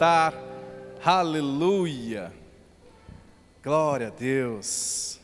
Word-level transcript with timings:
sentar. 0.00 0.32
Aleluia. 1.04 2.32
Glória 3.62 4.06
a 4.06 4.10
Deus. 4.10 5.20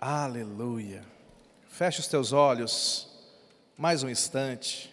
Aleluia. 0.00 1.04
Feche 1.68 2.00
os 2.00 2.08
teus 2.08 2.32
olhos 2.32 3.06
mais 3.76 4.02
um 4.02 4.08
instante 4.08 4.90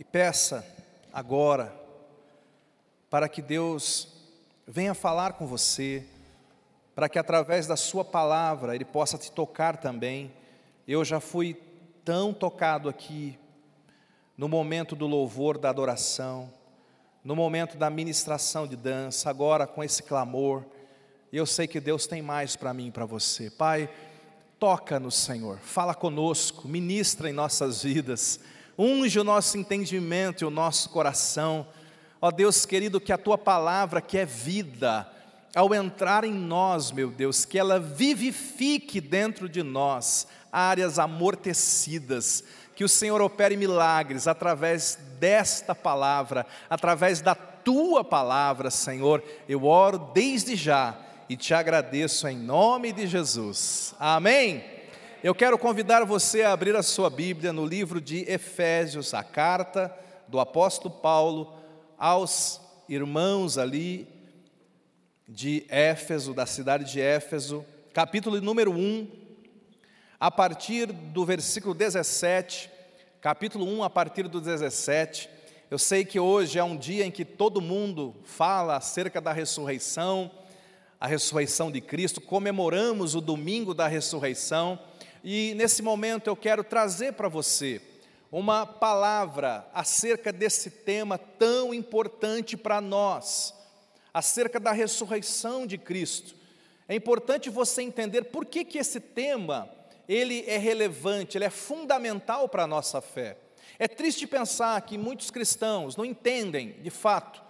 e 0.00 0.04
peça 0.04 0.66
agora 1.12 1.72
para 3.08 3.28
que 3.28 3.40
Deus 3.40 4.08
venha 4.66 4.92
falar 4.92 5.34
com 5.34 5.46
você, 5.46 6.04
para 6.92 7.08
que 7.08 7.20
através 7.20 7.68
da 7.68 7.76
Sua 7.76 8.04
palavra 8.04 8.74
Ele 8.74 8.84
possa 8.84 9.16
te 9.16 9.30
tocar 9.30 9.76
também. 9.76 10.32
Eu 10.88 11.04
já 11.04 11.20
fui 11.20 11.54
tão 12.04 12.34
tocado 12.34 12.88
aqui 12.88 13.38
no 14.36 14.48
momento 14.48 14.96
do 14.96 15.06
louvor, 15.06 15.56
da 15.56 15.70
adoração, 15.70 16.50
no 17.24 17.36
momento 17.36 17.76
da 17.76 17.90
ministração 17.90 18.66
de 18.66 18.76
dança, 18.76 19.28
agora 19.28 19.66
com 19.66 19.84
esse 19.84 20.02
clamor, 20.02 20.64
e 21.32 21.36
eu 21.36 21.46
sei 21.46 21.66
que 21.66 21.78
Deus 21.78 22.06
tem 22.06 22.22
mais 22.22 22.56
para 22.56 22.74
mim 22.74 22.88
e 22.88 22.90
para 22.90 23.04
você. 23.04 23.50
Pai, 23.50 23.88
toca-nos, 24.58 25.14
Senhor, 25.14 25.58
fala 25.58 25.94
conosco, 25.94 26.66
ministra 26.66 27.30
em 27.30 27.32
nossas 27.32 27.82
vidas, 27.82 28.40
unge 28.76 29.18
o 29.18 29.24
nosso 29.24 29.56
entendimento 29.56 30.42
e 30.42 30.46
o 30.46 30.50
nosso 30.50 30.88
coração. 30.90 31.66
Ó 32.20 32.30
Deus 32.30 32.66
querido, 32.66 33.00
que 33.00 33.12
a 33.12 33.18
tua 33.18 33.38
palavra, 33.38 34.00
que 34.00 34.18
é 34.18 34.24
vida, 34.24 35.06
ao 35.54 35.74
entrar 35.74 36.24
em 36.24 36.32
nós, 36.32 36.90
meu 36.90 37.10
Deus, 37.10 37.44
que 37.44 37.58
ela 37.58 37.78
vivifique 37.78 39.00
dentro 39.00 39.48
de 39.48 39.62
nós 39.62 40.26
áreas 40.52 40.98
amortecidas, 40.98 42.42
que 42.80 42.84
o 42.84 42.88
Senhor 42.88 43.20
opere 43.20 43.58
milagres 43.58 44.26
através 44.26 44.98
desta 45.18 45.74
palavra, 45.74 46.46
através 46.70 47.20
da 47.20 47.34
tua 47.34 48.02
palavra, 48.02 48.70
Senhor. 48.70 49.22
Eu 49.46 49.66
oro 49.66 49.98
desde 50.14 50.56
já 50.56 50.98
e 51.28 51.36
te 51.36 51.52
agradeço 51.52 52.26
em 52.26 52.38
nome 52.38 52.90
de 52.90 53.06
Jesus. 53.06 53.94
Amém. 54.00 54.64
Eu 55.22 55.34
quero 55.34 55.58
convidar 55.58 56.06
você 56.06 56.40
a 56.40 56.54
abrir 56.54 56.74
a 56.74 56.82
sua 56.82 57.10
Bíblia 57.10 57.52
no 57.52 57.66
livro 57.66 58.00
de 58.00 58.24
Efésios, 58.26 59.12
a 59.12 59.22
carta 59.22 59.94
do 60.26 60.40
apóstolo 60.40 60.94
Paulo 60.94 61.52
aos 61.98 62.62
irmãos 62.88 63.58
ali 63.58 64.08
de 65.28 65.66
Éfeso, 65.68 66.32
da 66.32 66.46
cidade 66.46 66.90
de 66.90 66.98
Éfeso, 66.98 67.62
capítulo 67.92 68.40
número 68.40 68.72
1, 68.72 69.19
a 70.20 70.30
partir 70.30 70.92
do 70.92 71.24
versículo 71.24 71.72
17, 71.72 72.70
capítulo 73.22 73.64
1, 73.64 73.84
a 73.84 73.88
partir 73.88 74.28
do 74.28 74.38
17. 74.38 75.30
Eu 75.70 75.78
sei 75.78 76.04
que 76.04 76.20
hoje 76.20 76.58
é 76.58 76.62
um 76.62 76.76
dia 76.76 77.06
em 77.06 77.10
que 77.10 77.24
todo 77.24 77.58
mundo 77.58 78.14
fala 78.22 78.76
acerca 78.76 79.18
da 79.18 79.32
ressurreição, 79.32 80.30
a 81.00 81.06
ressurreição 81.06 81.72
de 81.72 81.80
Cristo, 81.80 82.20
comemoramos 82.20 83.14
o 83.14 83.20
domingo 83.22 83.72
da 83.72 83.88
ressurreição, 83.88 84.78
e 85.24 85.54
nesse 85.54 85.80
momento 85.80 86.26
eu 86.26 86.36
quero 86.36 86.62
trazer 86.62 87.14
para 87.14 87.26
você 87.26 87.80
uma 88.30 88.66
palavra 88.66 89.66
acerca 89.72 90.30
desse 90.30 90.68
tema 90.70 91.16
tão 91.16 91.72
importante 91.72 92.58
para 92.58 92.78
nós, 92.78 93.54
acerca 94.12 94.60
da 94.60 94.72
ressurreição 94.72 95.66
de 95.66 95.78
Cristo. 95.78 96.34
É 96.86 96.94
importante 96.94 97.48
você 97.48 97.80
entender 97.80 98.24
por 98.24 98.44
que, 98.44 98.66
que 98.66 98.76
esse 98.76 99.00
tema 99.00 99.79
ele 100.08 100.44
é 100.46 100.56
relevante, 100.56 101.36
ele 101.36 101.44
é 101.44 101.50
fundamental 101.50 102.48
para 102.48 102.64
a 102.64 102.66
nossa 102.66 103.00
fé. 103.00 103.36
É 103.78 103.88
triste 103.88 104.26
pensar 104.26 104.80
que 104.82 104.98
muitos 104.98 105.30
cristãos 105.30 105.96
não 105.96 106.04
entendem, 106.04 106.72
de 106.82 106.90
fato, 106.90 107.42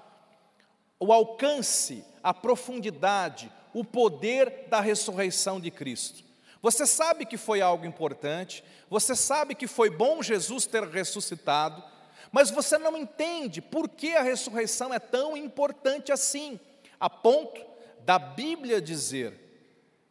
o 0.98 1.12
alcance, 1.12 2.04
a 2.22 2.32
profundidade, 2.32 3.50
o 3.74 3.84
poder 3.84 4.66
da 4.68 4.80
ressurreição 4.80 5.58
de 5.58 5.70
Cristo. 5.70 6.22
Você 6.62 6.86
sabe 6.86 7.24
que 7.24 7.36
foi 7.36 7.60
algo 7.60 7.86
importante, 7.86 8.62
você 8.88 9.16
sabe 9.16 9.54
que 9.54 9.66
foi 9.66 9.88
bom 9.88 10.22
Jesus 10.22 10.66
ter 10.66 10.84
ressuscitado, 10.84 11.82
mas 12.30 12.50
você 12.50 12.78
não 12.78 12.96
entende 12.96 13.60
por 13.60 13.88
que 13.88 14.14
a 14.14 14.22
ressurreição 14.22 14.92
é 14.92 14.98
tão 14.98 15.36
importante 15.36 16.12
assim, 16.12 16.60
a 16.98 17.08
ponto 17.08 17.64
da 18.04 18.18
Bíblia 18.18 18.80
dizer 18.80 19.49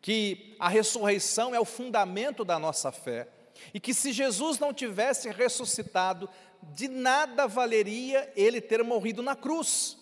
que 0.01 0.55
a 0.59 0.69
ressurreição 0.69 1.53
é 1.53 1.59
o 1.59 1.65
fundamento 1.65 2.45
da 2.45 2.57
nossa 2.57 2.91
fé 2.91 3.27
e 3.73 3.79
que 3.79 3.93
se 3.93 4.11
Jesus 4.11 4.59
não 4.59 4.73
tivesse 4.73 5.29
ressuscitado, 5.29 6.29
de 6.61 6.87
nada 6.87 7.47
valeria 7.47 8.31
ele 8.35 8.61
ter 8.61 8.83
morrido 8.83 9.21
na 9.21 9.35
cruz. 9.35 9.97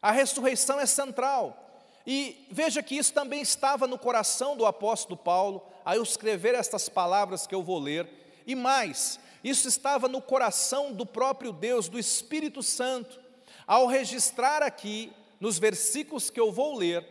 A 0.00 0.10
ressurreição 0.10 0.78
é 0.78 0.86
central. 0.86 1.60
E 2.06 2.46
veja 2.50 2.82
que 2.82 2.96
isso 2.96 3.12
também 3.12 3.40
estava 3.40 3.86
no 3.86 3.98
coração 3.98 4.56
do 4.56 4.66
apóstolo 4.66 5.16
Paulo, 5.16 5.66
ao 5.84 6.02
escrever 6.02 6.54
estas 6.54 6.88
palavras 6.88 7.46
que 7.46 7.54
eu 7.54 7.62
vou 7.62 7.78
ler, 7.78 8.08
e 8.46 8.54
mais, 8.54 9.18
isso 9.42 9.66
estava 9.68 10.06
no 10.06 10.20
coração 10.20 10.92
do 10.92 11.06
próprio 11.06 11.52
Deus, 11.52 11.88
do 11.88 11.98
Espírito 11.98 12.62
Santo, 12.62 13.18
ao 13.66 13.86
registrar 13.86 14.62
aqui, 14.62 15.12
nos 15.40 15.58
versículos 15.58 16.28
que 16.28 16.40
eu 16.40 16.52
vou 16.52 16.76
ler, 16.76 17.06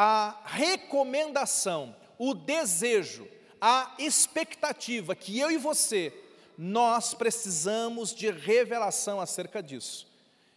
a 0.00 0.36
recomendação, 0.44 1.92
o 2.16 2.32
desejo, 2.32 3.26
a 3.60 3.96
expectativa 3.98 5.16
que 5.16 5.40
eu 5.40 5.50
e 5.50 5.56
você, 5.56 6.12
nós 6.56 7.14
precisamos 7.14 8.14
de 8.14 8.30
revelação 8.30 9.20
acerca 9.20 9.60
disso. 9.60 10.06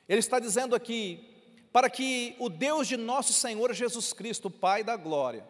Ele 0.08 0.20
está 0.20 0.38
dizendo 0.38 0.76
aqui, 0.76 1.28
para 1.74 1.90
que 1.90 2.36
o 2.38 2.50
Deus 2.50 2.88
de 2.88 2.96
nosso 2.96 3.34
Senhor 3.34 3.74
Jesus 3.74 4.14
Cristo, 4.14 4.48
Pai 4.48 4.84
da 4.84 4.96
glória, 4.96 5.44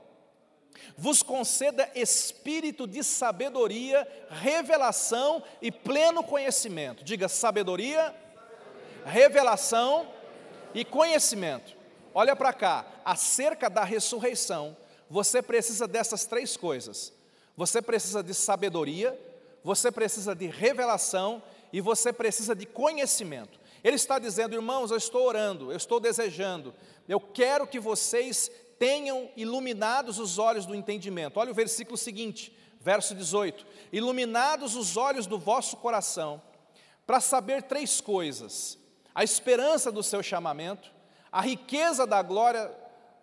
vos 0.97 1.21
conceda 1.21 1.91
espírito 1.93 2.87
de 2.87 3.03
sabedoria, 3.03 4.07
revelação 4.29 5.43
e 5.61 5.69
pleno 5.69 6.23
conhecimento. 6.23 7.03
Diga 7.03 7.27
sabedoria, 7.27 8.15
revelação 9.05 10.07
e 10.73 10.85
conhecimento. 10.85 11.80
Olha 12.13 12.35
para 12.35 12.53
cá, 12.53 12.85
acerca 13.05 13.69
da 13.69 13.83
ressurreição, 13.83 14.75
você 15.09 15.41
precisa 15.41 15.87
dessas 15.87 16.25
três 16.25 16.55
coisas. 16.55 17.13
Você 17.55 17.81
precisa 17.81 18.23
de 18.23 18.33
sabedoria, 18.33 19.19
você 19.63 19.91
precisa 19.91 20.33
de 20.33 20.47
revelação 20.47 21.43
e 21.71 21.81
você 21.81 22.11
precisa 22.11 22.55
de 22.55 22.65
conhecimento. 22.65 23.59
Ele 23.83 23.95
está 23.95 24.19
dizendo, 24.19 24.55
irmãos, 24.55 24.91
eu 24.91 24.97
estou 24.97 25.25
orando, 25.25 25.71
eu 25.71 25.77
estou 25.77 25.99
desejando, 25.99 26.73
eu 27.07 27.19
quero 27.19 27.67
que 27.67 27.79
vocês 27.79 28.51
tenham 28.77 29.29
iluminados 29.35 30.19
os 30.19 30.37
olhos 30.37 30.65
do 30.65 30.75
entendimento. 30.75 31.39
Olha 31.39 31.51
o 31.51 31.55
versículo 31.55 31.97
seguinte, 31.97 32.55
verso 32.79 33.13
18: 33.15 33.65
Iluminados 33.91 34.75
os 34.75 34.97
olhos 34.97 35.27
do 35.27 35.37
vosso 35.37 35.77
coração, 35.77 36.41
para 37.05 37.19
saber 37.19 37.63
três 37.63 38.01
coisas: 38.01 38.77
a 39.13 39.23
esperança 39.23 39.91
do 39.91 40.03
seu 40.03 40.21
chamamento, 40.21 40.91
a 41.31 41.41
riqueza 41.41 42.05
da 42.05 42.21
glória 42.21 42.69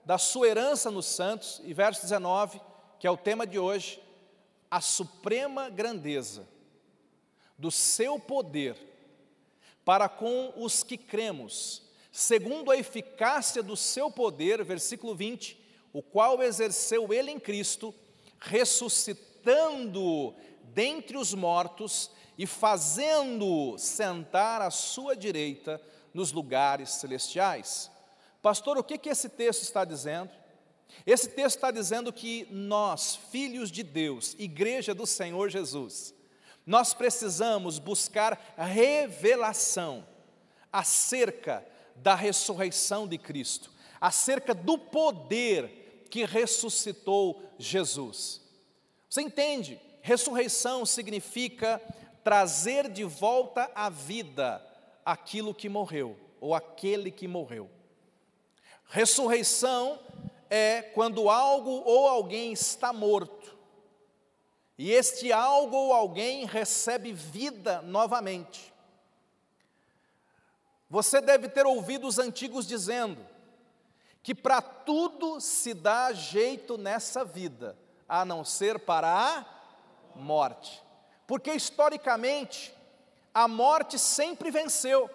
da 0.04 0.16
sua 0.16 0.48
herança 0.48 0.90
nos 0.90 1.04
santos, 1.04 1.60
e 1.64 1.74
verso 1.74 2.00
19, 2.00 2.60
que 2.98 3.06
é 3.06 3.10
o 3.10 3.16
tema 3.16 3.46
de 3.46 3.58
hoje, 3.58 4.02
a 4.70 4.80
suprema 4.80 5.68
grandeza 5.68 6.48
do 7.58 7.70
seu 7.70 8.18
poder 8.18 8.74
para 9.84 10.08
com 10.08 10.54
os 10.56 10.82
que 10.82 10.96
cremos, 10.96 11.82
segundo 12.10 12.70
a 12.70 12.76
eficácia 12.78 13.62
do 13.62 13.76
seu 13.76 14.10
poder, 14.10 14.64
versículo 14.64 15.14
20, 15.14 15.58
o 15.92 16.02
qual 16.02 16.42
exerceu 16.42 17.12
ele 17.12 17.30
em 17.30 17.38
Cristo, 17.38 17.94
ressuscitando 18.38 20.34
dentre 20.62 21.18
os 21.18 21.34
mortos 21.34 22.10
e 22.38 22.46
fazendo 22.46 23.76
sentar 23.76 24.62
à 24.62 24.70
sua 24.70 25.14
direita 25.14 25.80
nos 26.14 26.32
lugares 26.32 26.90
celestiais 26.90 27.90
Pastor, 28.40 28.78
o 28.78 28.84
que, 28.84 28.98
que 28.98 29.08
esse 29.08 29.28
texto 29.28 29.62
está 29.62 29.84
dizendo? 29.84 30.30
Esse 31.06 31.28
texto 31.28 31.56
está 31.56 31.70
dizendo 31.70 32.12
que 32.12 32.46
nós, 32.50 33.16
filhos 33.16 33.70
de 33.70 33.82
Deus, 33.82 34.34
igreja 34.38 34.94
do 34.94 35.06
Senhor 35.06 35.48
Jesus, 35.48 36.14
nós 36.64 36.94
precisamos 36.94 37.78
buscar 37.78 38.54
revelação 38.56 40.06
acerca 40.72 41.66
da 41.96 42.14
ressurreição 42.14 43.08
de 43.08 43.18
Cristo, 43.18 43.72
acerca 44.00 44.54
do 44.54 44.78
poder 44.78 46.06
que 46.10 46.24
ressuscitou 46.24 47.42
Jesus. 47.58 48.40
Você 49.08 49.22
entende? 49.22 49.80
Ressurreição 50.02 50.86
significa 50.86 51.80
trazer 52.22 52.88
de 52.90 53.04
volta 53.04 53.70
à 53.74 53.88
vida 53.88 54.64
aquilo 55.04 55.54
que 55.54 55.68
morreu, 55.68 56.16
ou 56.40 56.54
aquele 56.54 57.10
que 57.10 57.26
morreu. 57.26 57.70
Ressurreição 58.88 60.00
é 60.48 60.80
quando 60.80 61.28
algo 61.28 61.82
ou 61.84 62.08
alguém 62.08 62.52
está 62.52 62.92
morto, 62.92 63.56
e 64.78 64.90
este 64.92 65.32
algo 65.32 65.76
ou 65.76 65.92
alguém 65.92 66.46
recebe 66.46 67.12
vida 67.12 67.82
novamente. 67.82 68.72
Você 70.88 71.20
deve 71.20 71.48
ter 71.48 71.66
ouvido 71.66 72.06
os 72.06 72.18
antigos 72.18 72.66
dizendo 72.66 73.26
que 74.22 74.34
para 74.34 74.62
tudo 74.62 75.40
se 75.40 75.74
dá 75.74 76.12
jeito 76.12 76.78
nessa 76.78 77.24
vida, 77.24 77.76
a 78.08 78.24
não 78.24 78.42
ser 78.44 78.78
para 78.78 79.08
a 79.08 79.44
morte. 80.14 80.82
Porque 81.26 81.52
historicamente, 81.52 82.74
a 83.34 83.46
morte 83.46 83.98
sempre 83.98 84.50
venceu. 84.50 85.10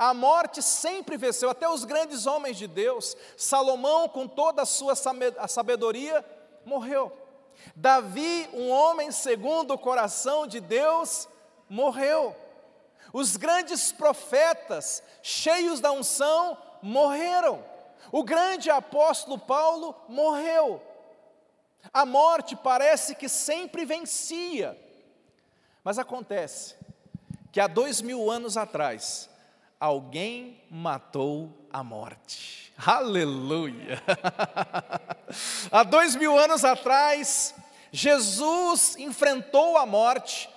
A 0.00 0.14
morte 0.14 0.62
sempre 0.62 1.18
venceu, 1.18 1.50
até 1.50 1.68
os 1.68 1.84
grandes 1.84 2.24
homens 2.26 2.56
de 2.56 2.66
Deus. 2.66 3.14
Salomão, 3.36 4.08
com 4.08 4.26
toda 4.26 4.62
a 4.62 4.64
sua 4.66 4.94
sabedoria, 4.94 6.24
morreu. 6.64 7.12
Davi, 7.76 8.48
um 8.54 8.70
homem 8.70 9.12
segundo 9.12 9.74
o 9.74 9.78
coração 9.78 10.46
de 10.46 10.58
Deus, 10.58 11.28
morreu. 11.68 12.34
Os 13.12 13.36
grandes 13.36 13.92
profetas, 13.92 15.02
cheios 15.22 15.80
da 15.80 15.92
unção, 15.92 16.56
morreram. 16.80 17.62
O 18.10 18.24
grande 18.24 18.70
apóstolo 18.70 19.38
Paulo 19.38 19.94
morreu. 20.08 20.80
A 21.92 22.06
morte 22.06 22.56
parece 22.56 23.14
que 23.14 23.28
sempre 23.28 23.84
vencia. 23.84 24.80
Mas 25.84 25.98
acontece 25.98 26.74
que 27.52 27.60
há 27.60 27.66
dois 27.66 28.00
mil 28.00 28.30
anos 28.30 28.56
atrás, 28.56 29.29
alguém 29.80 30.60
matou 30.70 31.66
a 31.72 31.82
morte. 31.82 32.70
Aleluia! 32.76 34.02
há 35.72 35.82
dois 35.82 36.14
mil 36.14 36.38
anos 36.38 36.64
atrás, 36.64 37.54
Jesus 37.90 38.96
enfrentou 38.98 39.78
a 39.78 39.86
morte. 39.86 40.50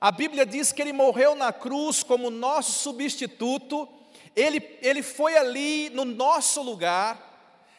A 0.00 0.10
Bíblia 0.10 0.46
diz 0.46 0.72
que 0.72 0.80
ele 0.80 0.92
morreu 0.92 1.34
na 1.34 1.52
cruz 1.52 2.02
como 2.02 2.30
nosso 2.30 2.72
substituto. 2.72 3.86
Ele, 4.34 4.78
ele 4.80 5.02
foi 5.02 5.36
ali 5.36 5.90
no 5.90 6.04
nosso 6.04 6.62
lugar. 6.62 7.30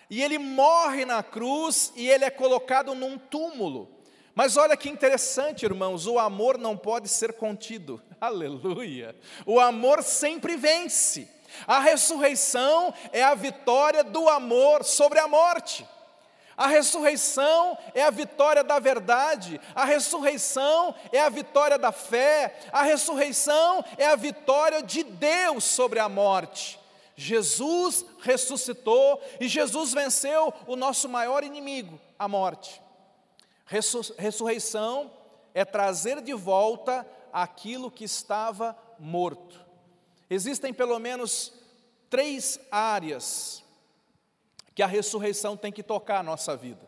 E 0.09 0.21
ele 0.21 0.37
morre 0.37 1.05
na 1.05 1.23
cruz 1.23 1.91
e 1.95 2.07
ele 2.07 2.23
é 2.23 2.29
colocado 2.29 2.93
num 2.93 3.17
túmulo. 3.17 3.89
Mas 4.35 4.57
olha 4.57 4.75
que 4.75 4.89
interessante, 4.89 5.63
irmãos, 5.63 6.07
o 6.07 6.17
amor 6.17 6.57
não 6.57 6.75
pode 6.75 7.07
ser 7.07 7.33
contido. 7.33 8.01
Aleluia! 8.19 9.15
O 9.45 9.59
amor 9.59 10.01
sempre 10.01 10.55
vence. 10.55 11.29
A 11.67 11.79
ressurreição 11.79 12.93
é 13.11 13.23
a 13.23 13.35
vitória 13.35 14.03
do 14.03 14.27
amor 14.27 14.83
sobre 14.83 15.19
a 15.19 15.27
morte. 15.27 15.85
A 16.55 16.67
ressurreição 16.67 17.77
é 17.95 18.03
a 18.03 18.11
vitória 18.11 18.63
da 18.63 18.77
verdade, 18.77 19.59
a 19.73 19.85
ressurreição 19.85 20.93
é 21.11 21.19
a 21.19 21.29
vitória 21.29 21.79
da 21.79 21.91
fé, 21.91 22.55
a 22.71 22.83
ressurreição 22.83 23.83
é 23.97 24.05
a 24.05 24.15
vitória 24.15 24.83
de 24.83 25.03
Deus 25.03 25.63
sobre 25.63 25.97
a 25.97 26.07
morte. 26.07 26.79
Jesus 27.15 28.05
ressuscitou 28.21 29.21
e 29.39 29.47
Jesus 29.47 29.93
venceu 29.93 30.53
o 30.67 30.75
nosso 30.75 31.09
maior 31.09 31.43
inimigo, 31.43 31.99
a 32.17 32.27
morte. 32.27 32.82
Ressurreição 33.65 35.11
é 35.53 35.63
trazer 35.63 36.21
de 36.21 36.33
volta 36.33 37.07
aquilo 37.31 37.89
que 37.89 38.03
estava 38.03 38.77
morto. 38.99 39.63
Existem 40.29 40.73
pelo 40.73 40.99
menos 40.99 41.53
três 42.09 42.59
áreas 42.71 43.63
que 44.75 44.83
a 44.83 44.87
ressurreição 44.87 45.55
tem 45.55 45.71
que 45.71 45.83
tocar 45.83 46.19
a 46.19 46.23
nossa 46.23 46.55
vida. 46.55 46.87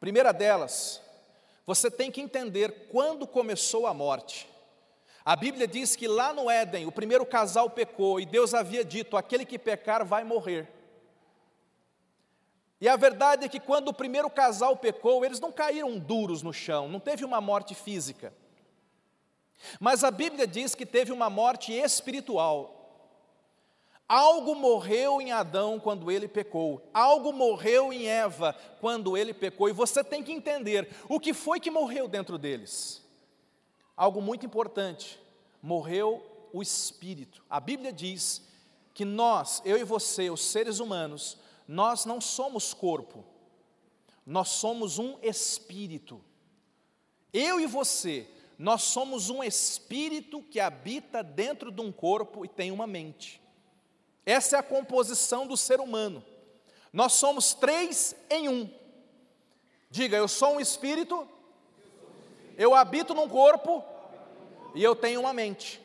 Primeira 0.00 0.32
delas, 0.32 1.00
você 1.66 1.90
tem 1.90 2.10
que 2.10 2.20
entender 2.20 2.88
quando 2.90 3.26
começou 3.26 3.86
a 3.86 3.94
morte. 3.94 4.48
A 5.24 5.34
Bíblia 5.34 5.66
diz 5.66 5.96
que 5.96 6.06
lá 6.06 6.32
no 6.32 6.48
Éden, 6.48 6.86
o 6.86 6.92
primeiro 6.92 7.26
casal 7.26 7.68
pecou 7.68 8.20
e 8.20 8.24
Deus 8.26 8.54
havia 8.54 8.84
dito: 8.84 9.16
aquele 9.16 9.44
que 9.44 9.58
pecar 9.58 10.04
vai 10.04 10.22
morrer. 10.22 10.68
E 12.80 12.88
a 12.88 12.96
verdade 12.96 13.44
é 13.44 13.48
que 13.48 13.58
quando 13.58 13.88
o 13.88 13.94
primeiro 13.94 14.28
casal 14.28 14.76
pecou, 14.76 15.24
eles 15.24 15.40
não 15.40 15.50
caíram 15.50 15.98
duros 15.98 16.42
no 16.42 16.52
chão, 16.52 16.88
não 16.88 17.00
teve 17.00 17.24
uma 17.24 17.40
morte 17.40 17.74
física. 17.74 18.32
Mas 19.80 20.04
a 20.04 20.10
Bíblia 20.10 20.46
diz 20.46 20.74
que 20.74 20.84
teve 20.84 21.10
uma 21.10 21.30
morte 21.30 21.72
espiritual. 21.72 22.74
Algo 24.08 24.54
morreu 24.54 25.20
em 25.20 25.32
Adão 25.32 25.80
quando 25.80 26.12
ele 26.12 26.28
pecou, 26.28 26.80
algo 26.94 27.32
morreu 27.32 27.92
em 27.92 28.06
Eva 28.06 28.54
quando 28.80 29.16
ele 29.16 29.34
pecou, 29.34 29.68
e 29.68 29.72
você 29.72 30.04
tem 30.04 30.22
que 30.22 30.30
entender 30.30 30.88
o 31.08 31.18
que 31.18 31.34
foi 31.34 31.58
que 31.58 31.72
morreu 31.72 32.06
dentro 32.06 32.38
deles. 32.38 33.02
Algo 33.96 34.20
muito 34.20 34.46
importante: 34.46 35.18
morreu 35.60 36.24
o 36.52 36.62
espírito. 36.62 37.42
A 37.50 37.58
Bíblia 37.58 37.92
diz 37.92 38.46
que 38.94 39.04
nós, 39.04 39.60
eu 39.64 39.76
e 39.76 39.82
você, 39.82 40.30
os 40.30 40.40
seres 40.40 40.78
humanos, 40.78 41.36
nós 41.66 42.04
não 42.04 42.20
somos 42.20 42.72
corpo, 42.72 43.24
nós 44.24 44.48
somos 44.48 44.98
um 44.98 45.18
espírito. 45.22 46.22
Eu 47.32 47.60
e 47.60 47.66
você, 47.66 48.28
nós 48.58 48.82
somos 48.82 49.30
um 49.30 49.42
espírito 49.42 50.42
que 50.42 50.60
habita 50.60 51.22
dentro 51.22 51.70
de 51.70 51.80
um 51.80 51.92
corpo 51.92 52.44
e 52.44 52.48
tem 52.48 52.70
uma 52.70 52.86
mente. 52.86 53.40
Essa 54.24 54.56
é 54.56 54.58
a 54.58 54.62
composição 54.62 55.46
do 55.46 55.56
ser 55.56 55.80
humano. 55.80 56.24
Nós 56.92 57.12
somos 57.12 57.54
três 57.54 58.16
em 58.30 58.48
um. 58.48 58.70
Diga, 59.90 60.16
eu 60.16 60.26
sou 60.26 60.54
um 60.54 60.60
espírito, 60.60 61.28
eu 62.56 62.74
habito 62.74 63.14
num 63.14 63.28
corpo 63.28 63.84
e 64.74 64.82
eu 64.82 64.96
tenho 64.96 65.20
uma 65.20 65.32
mente. 65.32 65.80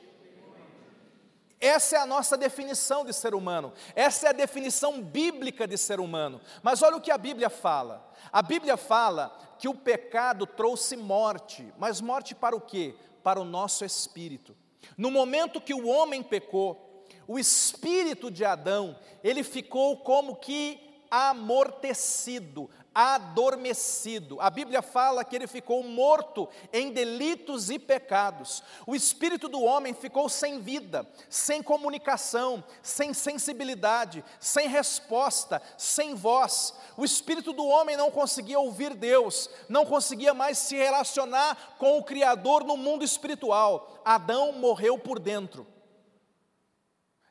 Essa 1.61 1.97
é 1.97 1.99
a 1.99 2.07
nossa 2.07 2.35
definição 2.35 3.05
de 3.05 3.13
ser 3.13 3.35
humano, 3.35 3.71
essa 3.95 4.25
é 4.25 4.29
a 4.31 4.33
definição 4.33 4.99
bíblica 4.99 5.67
de 5.67 5.77
ser 5.77 5.99
humano. 5.99 6.41
Mas 6.63 6.81
olha 6.81 6.97
o 6.97 7.01
que 7.01 7.11
a 7.11 7.17
Bíblia 7.19 7.51
fala: 7.51 8.11
a 8.31 8.41
Bíblia 8.41 8.75
fala 8.75 9.37
que 9.59 9.67
o 9.67 9.75
pecado 9.75 10.47
trouxe 10.47 10.97
morte, 10.97 11.71
mas 11.77 12.01
morte 12.01 12.33
para 12.33 12.55
o 12.55 12.59
quê? 12.59 12.95
Para 13.21 13.39
o 13.39 13.45
nosso 13.45 13.85
espírito. 13.85 14.57
No 14.97 15.11
momento 15.11 15.61
que 15.61 15.75
o 15.75 15.87
homem 15.87 16.23
pecou, 16.23 17.05
o 17.27 17.37
espírito 17.37 18.31
de 18.31 18.43
Adão, 18.43 18.97
ele 19.23 19.43
ficou 19.43 19.97
como 19.97 20.35
que 20.35 20.90
amortecido, 21.11 22.69
adormecido. 22.95 24.39
A 24.39 24.49
Bíblia 24.49 24.81
fala 24.81 25.25
que 25.25 25.35
ele 25.35 25.45
ficou 25.45 25.83
morto 25.83 26.47
em 26.71 26.91
delitos 26.91 27.69
e 27.69 27.77
pecados. 27.77 28.63
O 28.87 28.95
espírito 28.95 29.49
do 29.49 29.61
homem 29.61 29.93
ficou 29.93 30.29
sem 30.29 30.61
vida, 30.61 31.05
sem 31.29 31.61
comunicação, 31.61 32.63
sem 32.81 33.13
sensibilidade, 33.13 34.23
sem 34.39 34.69
resposta, 34.69 35.61
sem 35.77 36.15
voz. 36.15 36.73
O 36.95 37.03
espírito 37.03 37.51
do 37.51 37.65
homem 37.65 37.97
não 37.97 38.09
conseguia 38.09 38.59
ouvir 38.59 38.93
Deus, 38.93 39.49
não 39.67 39.85
conseguia 39.85 40.33
mais 40.33 40.57
se 40.57 40.77
relacionar 40.77 41.75
com 41.77 41.97
o 41.97 42.03
Criador 42.03 42.63
no 42.63 42.77
mundo 42.77 43.03
espiritual. 43.03 44.01
Adão 44.05 44.53
morreu 44.53 44.97
por 44.97 45.19
dentro. 45.19 45.67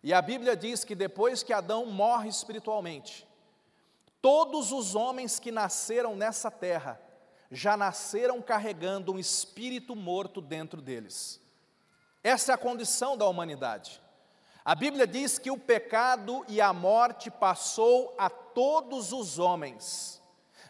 E 0.02 0.14
a 0.14 0.22
Bíblia 0.22 0.56
diz 0.56 0.82
que 0.82 0.94
depois 0.94 1.42
que 1.42 1.52
Adão 1.52 1.84
morre 1.84 2.28
espiritualmente, 2.28 3.28
Todos 4.22 4.70
os 4.72 4.94
homens 4.94 5.38
que 5.38 5.50
nasceram 5.50 6.14
nessa 6.14 6.50
terra 6.50 7.00
já 7.50 7.76
nasceram 7.76 8.40
carregando 8.40 9.12
um 9.12 9.18
espírito 9.18 9.96
morto 9.96 10.40
dentro 10.40 10.80
deles. 10.80 11.40
Essa 12.22 12.52
é 12.52 12.54
a 12.54 12.58
condição 12.58 13.16
da 13.16 13.26
humanidade. 13.26 14.00
A 14.64 14.74
Bíblia 14.74 15.06
diz 15.06 15.38
que 15.38 15.50
o 15.50 15.58
pecado 15.58 16.44
e 16.46 16.60
a 16.60 16.72
morte 16.72 17.30
passou 17.30 18.14
a 18.18 18.28
todos 18.28 19.12
os 19.12 19.38
homens, 19.38 20.22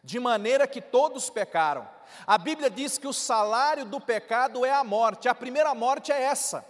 de 0.02 0.20
maneira 0.20 0.66
que 0.66 0.80
todos 0.80 1.28
pecaram. 1.28 1.86
A 2.26 2.38
Bíblia 2.38 2.70
diz 2.70 2.98
que 2.98 3.08
o 3.08 3.12
salário 3.12 3.84
do 3.84 4.00
pecado 4.00 4.64
é 4.64 4.72
a 4.72 4.84
morte. 4.84 5.28
A 5.28 5.34
primeira 5.34 5.74
morte 5.74 6.12
é 6.12 6.22
essa. 6.22 6.64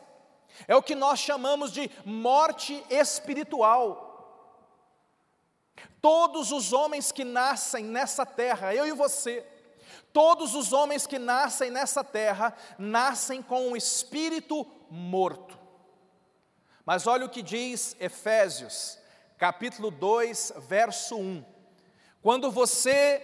É 0.67 0.75
o 0.75 0.83
que 0.83 0.95
nós 0.95 1.19
chamamos 1.19 1.73
de 1.73 1.91
morte 2.05 2.85
espiritual. 2.91 4.10
Todos 6.01 6.51
os 6.51 6.73
homens 6.73 7.13
que 7.13 7.25
nascem 7.25 7.85
nessa 7.85 8.25
terra, 8.25 8.75
eu 8.75 8.87
e 8.87 8.93
você, 8.93 9.45
todos 10.13 10.55
os 10.55 10.73
homens 10.73 11.07
que 11.07 11.19
nascem 11.19 11.71
nessa 11.71 12.03
terra, 12.03 12.55
nascem 12.79 13.43
com 13.43 13.69
um 13.69 13.77
espírito 13.77 14.67
morto. 14.91 15.59
Mas 16.85 17.07
olha 17.07 17.27
o 17.27 17.29
que 17.29 17.43
diz 17.43 17.95
Efésios, 18.01 18.99
capítulo 19.39 19.91
2, 19.91 20.55
verso 20.59 21.17
1. 21.17 21.45
Quando 22.23 22.51
você 22.51 23.23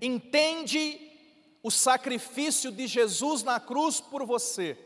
entende 0.00 1.00
o 1.62 1.70
sacrifício 1.70 2.70
de 2.70 2.86
Jesus 2.86 3.42
na 3.42 3.58
cruz 3.58 4.00
por 4.00 4.24
você, 4.24 4.78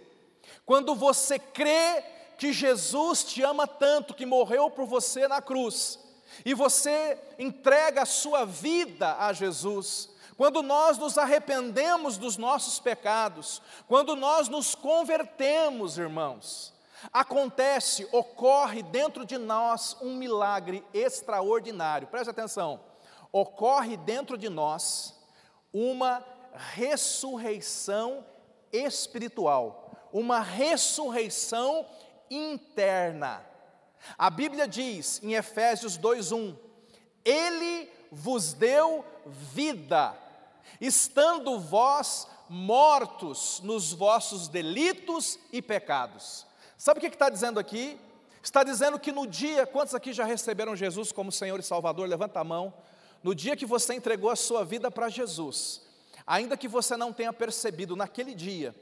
quando 0.64 0.94
você 0.94 1.38
crê 1.38 2.02
que 2.38 2.52
Jesus 2.52 3.22
te 3.22 3.42
ama 3.42 3.66
tanto, 3.66 4.14
que 4.14 4.24
morreu 4.24 4.70
por 4.70 4.86
você 4.86 5.28
na 5.28 5.42
cruz, 5.42 5.98
e 6.44 6.54
você 6.54 7.18
entrega 7.38 8.02
a 8.02 8.06
sua 8.06 8.44
vida 8.44 9.16
a 9.18 9.32
Jesus, 9.32 10.08
quando 10.36 10.62
nós 10.62 10.96
nos 10.98 11.18
arrependemos 11.18 12.16
dos 12.16 12.36
nossos 12.36 12.80
pecados, 12.80 13.60
quando 13.86 14.16
nós 14.16 14.48
nos 14.48 14.74
convertemos, 14.74 15.98
irmãos, 15.98 16.72
Acontece, 17.12 18.06
ocorre 18.12 18.82
dentro 18.82 19.24
de 19.24 19.38
nós 19.38 19.96
um 20.02 20.14
milagre 20.16 20.84
extraordinário. 20.92 22.08
Preste 22.08 22.30
atenção. 22.30 22.80
Ocorre 23.32 23.96
dentro 23.96 24.36
de 24.36 24.48
nós 24.48 25.18
uma 25.72 26.24
ressurreição 26.74 28.24
espiritual, 28.72 30.08
uma 30.12 30.40
ressurreição 30.40 31.86
interna. 32.28 33.46
A 34.16 34.30
Bíblia 34.30 34.66
diz 34.66 35.20
em 35.22 35.34
Efésios 35.34 35.98
2:1: 35.98 36.56
Ele 37.24 37.90
vos 38.10 38.52
deu 38.52 39.04
vida, 39.26 40.14
estando 40.80 41.58
vós 41.58 42.26
mortos 42.48 43.60
nos 43.62 43.92
vossos 43.92 44.48
delitos 44.48 45.38
e 45.52 45.62
pecados. 45.62 46.46
Sabe 46.76 46.98
o 46.98 47.00
que 47.00 47.06
está 47.06 47.28
dizendo 47.28 47.60
aqui? 47.60 47.98
Está 48.42 48.64
dizendo 48.64 48.98
que 48.98 49.12
no 49.12 49.26
dia, 49.26 49.66
quantos 49.66 49.94
aqui 49.94 50.12
já 50.12 50.24
receberam 50.24 50.74
Jesus 50.74 51.12
como 51.12 51.30
Senhor 51.30 51.60
e 51.60 51.62
Salvador? 51.62 52.08
Levanta 52.08 52.40
a 52.40 52.44
mão. 52.44 52.72
No 53.22 53.34
dia 53.34 53.54
que 53.54 53.66
você 53.66 53.94
entregou 53.94 54.30
a 54.30 54.36
sua 54.36 54.64
vida 54.64 54.90
para 54.90 55.10
Jesus, 55.10 55.82
ainda 56.26 56.56
que 56.56 56.66
você 56.66 56.96
não 56.96 57.12
tenha 57.12 57.32
percebido, 57.32 57.94
naquele 57.94 58.34
dia, 58.34 58.74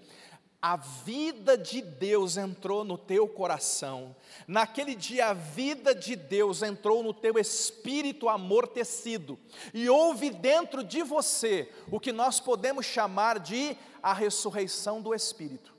a 0.60 0.76
vida 0.76 1.56
de 1.56 1.80
Deus 1.80 2.36
entrou 2.36 2.84
no 2.84 2.98
teu 2.98 3.28
coração. 3.28 4.14
Naquele 4.46 4.96
dia, 4.96 5.28
a 5.28 5.32
vida 5.32 5.94
de 5.94 6.16
Deus 6.16 6.62
entrou 6.62 7.00
no 7.00 7.14
teu 7.14 7.38
espírito 7.38 8.28
amortecido. 8.28 9.38
E 9.72 9.88
houve 9.88 10.30
dentro 10.30 10.82
de 10.82 11.02
você 11.02 11.70
o 11.92 12.00
que 12.00 12.10
nós 12.10 12.40
podemos 12.40 12.84
chamar 12.84 13.38
de 13.38 13.76
a 14.02 14.12
ressurreição 14.12 15.00
do 15.00 15.14
espírito. 15.14 15.72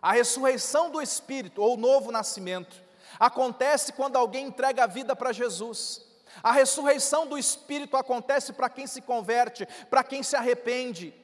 A 0.00 0.12
ressurreição 0.12 0.90
do 0.90 1.02
espírito, 1.02 1.60
ou 1.60 1.76
novo 1.76 2.10
nascimento, 2.10 2.82
acontece 3.20 3.92
quando 3.92 4.16
alguém 4.16 4.46
entrega 4.46 4.84
a 4.84 4.86
vida 4.86 5.14
para 5.14 5.32
Jesus. 5.32 6.06
A 6.42 6.50
ressurreição 6.50 7.26
do 7.26 7.36
espírito 7.36 7.96
acontece 7.96 8.54
para 8.54 8.70
quem 8.70 8.86
se 8.86 9.02
converte, 9.02 9.66
para 9.90 10.02
quem 10.02 10.22
se 10.22 10.34
arrepende. 10.34 11.14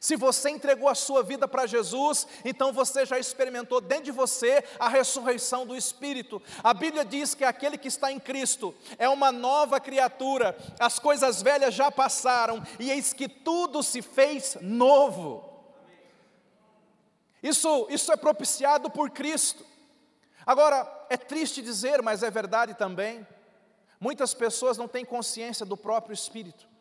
Se 0.00 0.16
você 0.16 0.50
entregou 0.50 0.88
a 0.88 0.94
sua 0.94 1.22
vida 1.22 1.46
para 1.46 1.66
Jesus, 1.66 2.26
então 2.44 2.72
você 2.72 3.06
já 3.06 3.18
experimentou 3.18 3.80
dentro 3.80 4.04
de 4.04 4.10
você 4.10 4.64
a 4.78 4.88
ressurreição 4.88 5.66
do 5.66 5.76
Espírito. 5.76 6.42
A 6.62 6.74
Bíblia 6.74 7.04
diz 7.04 7.34
que 7.34 7.44
aquele 7.44 7.78
que 7.78 7.88
está 7.88 8.10
em 8.10 8.18
Cristo 8.18 8.74
é 8.98 9.08
uma 9.08 9.30
nova 9.30 9.80
criatura, 9.80 10.56
as 10.78 10.98
coisas 10.98 11.42
velhas 11.42 11.74
já 11.74 11.90
passaram 11.90 12.62
e 12.78 12.90
eis 12.90 13.12
que 13.12 13.28
tudo 13.28 13.82
se 13.82 14.02
fez 14.02 14.56
novo. 14.60 15.50
Isso, 17.42 17.86
isso 17.90 18.10
é 18.10 18.16
propiciado 18.16 18.90
por 18.90 19.10
Cristo. 19.10 19.64
Agora, 20.46 21.06
é 21.08 21.16
triste 21.16 21.62
dizer, 21.62 22.02
mas 22.02 22.22
é 22.22 22.30
verdade 22.30 22.74
também. 22.74 23.26
Muitas 24.00 24.34
pessoas 24.34 24.76
não 24.76 24.88
têm 24.88 25.04
consciência 25.04 25.64
do 25.64 25.76
próprio 25.76 26.14
Espírito. 26.14 26.73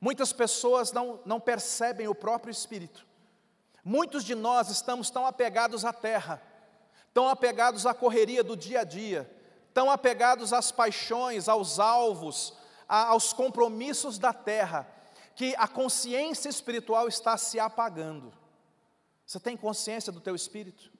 Muitas 0.00 0.32
pessoas 0.32 0.92
não, 0.92 1.20
não 1.24 1.40
percebem 1.40 2.06
o 2.08 2.14
próprio 2.14 2.50
Espírito. 2.50 3.06
Muitos 3.84 4.22
de 4.24 4.34
nós 4.34 4.68
estamos 4.68 5.10
tão 5.10 5.26
apegados 5.26 5.84
à 5.84 5.92
terra, 5.92 6.42
tão 7.12 7.28
apegados 7.28 7.86
à 7.86 7.94
correria 7.94 8.44
do 8.44 8.56
dia 8.56 8.80
a 8.80 8.84
dia, 8.84 9.30
tão 9.72 9.90
apegados 9.90 10.52
às 10.52 10.70
paixões, 10.70 11.48
aos 11.48 11.78
alvos, 11.78 12.54
a, 12.88 13.06
aos 13.06 13.32
compromissos 13.32 14.18
da 14.18 14.32
terra, 14.32 14.86
que 15.34 15.54
a 15.56 15.66
consciência 15.66 16.48
espiritual 16.48 17.08
está 17.08 17.36
se 17.36 17.58
apagando. 17.58 18.32
Você 19.24 19.38
tem 19.38 19.56
consciência 19.56 20.12
do 20.12 20.20
teu 20.20 20.34
espírito? 20.34 20.92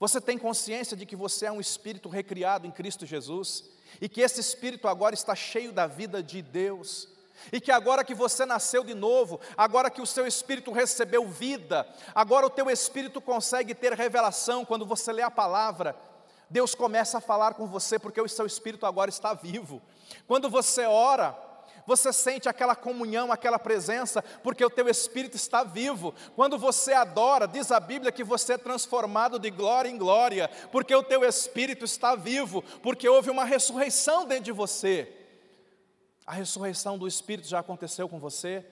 Você 0.00 0.20
tem 0.20 0.36
consciência 0.36 0.96
de 0.96 1.06
que 1.06 1.14
você 1.14 1.46
é 1.46 1.52
um 1.52 1.60
espírito 1.60 2.08
recriado 2.08 2.66
em 2.66 2.72
Cristo 2.72 3.06
Jesus 3.06 3.70
e 4.00 4.08
que 4.08 4.20
esse 4.20 4.40
espírito 4.40 4.88
agora 4.88 5.14
está 5.14 5.34
cheio 5.34 5.72
da 5.72 5.86
vida 5.86 6.22
de 6.22 6.42
Deus? 6.42 7.11
E 7.50 7.60
que 7.60 7.72
agora 7.72 8.04
que 8.04 8.14
você 8.14 8.44
nasceu 8.44 8.84
de 8.84 8.94
novo, 8.94 9.40
agora 9.56 9.90
que 9.90 10.00
o 10.00 10.06
seu 10.06 10.26
espírito 10.26 10.70
recebeu 10.70 11.26
vida, 11.26 11.86
agora 12.14 12.46
o 12.46 12.50
teu 12.50 12.70
espírito 12.70 13.20
consegue 13.20 13.74
ter 13.74 13.92
revelação 13.94 14.64
quando 14.64 14.86
você 14.86 15.12
lê 15.12 15.22
a 15.22 15.30
palavra. 15.30 15.96
Deus 16.48 16.74
começa 16.74 17.18
a 17.18 17.20
falar 17.20 17.54
com 17.54 17.66
você 17.66 17.98
porque 17.98 18.20
o 18.20 18.28
seu 18.28 18.44
espírito 18.44 18.84
agora 18.84 19.08
está 19.08 19.32
vivo. 19.32 19.80
Quando 20.26 20.50
você 20.50 20.84
ora, 20.84 21.34
você 21.86 22.12
sente 22.12 22.48
aquela 22.48 22.76
comunhão, 22.76 23.32
aquela 23.32 23.58
presença, 23.58 24.22
porque 24.42 24.64
o 24.64 24.70
teu 24.70 24.88
espírito 24.88 25.36
está 25.36 25.64
vivo. 25.64 26.14
Quando 26.36 26.58
você 26.58 26.92
adora, 26.92 27.48
diz 27.48 27.72
a 27.72 27.80
Bíblia 27.80 28.12
que 28.12 28.22
você 28.22 28.54
é 28.54 28.58
transformado 28.58 29.38
de 29.38 29.50
glória 29.50 29.88
em 29.88 29.98
glória, 29.98 30.50
porque 30.70 30.94
o 30.94 31.02
teu 31.02 31.24
espírito 31.24 31.84
está 31.84 32.14
vivo, 32.14 32.62
porque 32.82 33.08
houve 33.08 33.30
uma 33.30 33.44
ressurreição 33.44 34.26
dentro 34.26 34.44
de 34.44 34.52
você. 34.52 35.21
A 36.26 36.32
ressurreição 36.32 36.96
do 36.96 37.08
Espírito 37.08 37.48
já 37.48 37.58
aconteceu 37.58 38.08
com 38.08 38.18
você? 38.18 38.64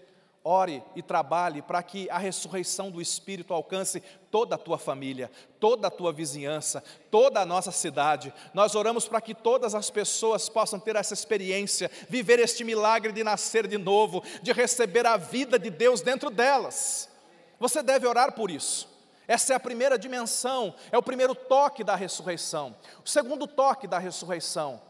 Ore 0.43 0.83
e 0.97 1.03
trabalhe 1.03 1.61
para 1.61 1.83
que 1.83 2.09
a 2.09 2.17
ressurreição 2.17 2.91
do 2.91 3.03
Espírito 3.03 3.53
alcance 3.53 4.03
toda 4.31 4.55
a 4.55 4.59
tua 4.59 4.79
família, 4.79 5.31
toda 5.59 5.89
a 5.89 5.91
tua 5.91 6.13
vizinhança, 6.13 6.83
toda 7.11 7.41
a 7.41 7.47
nossa 7.47 7.71
cidade. 7.71 8.33
Nós 8.55 8.75
oramos 8.75 9.07
para 9.07 9.21
que 9.21 9.35
todas 9.35 9.75
as 9.75 9.91
pessoas 9.91 10.49
possam 10.49 10.81
ter 10.81 10.97
essa 10.97 11.13
experiência, 11.13 11.91
viver 12.09 12.39
este 12.39 12.65
milagre 12.65 13.13
de 13.13 13.23
nascer 13.23 13.67
de 13.67 13.77
novo, 13.77 14.23
de 14.43 14.53
receber 14.53 15.05
a 15.05 15.19
vida 15.19 15.59
de 15.59 15.69
Deus 15.69 16.01
dentro 16.01 16.31
delas. 16.31 17.11
Você 17.59 17.83
deve 17.83 18.07
orar 18.07 18.33
por 18.33 18.51
isso. 18.51 18.89
Essa 19.29 19.53
é 19.53 19.57
a 19.57 19.61
primeira 19.61 19.99
dimensão, 19.99 20.75
é 20.91 20.97
o 20.97 21.03
primeiro 21.03 21.35
toque 21.35 21.85
da 21.85 21.95
ressurreição. 21.95 22.75
O 23.05 23.09
segundo 23.09 23.47
toque 23.47 23.87
da 23.87 23.99
ressurreição 23.99 24.81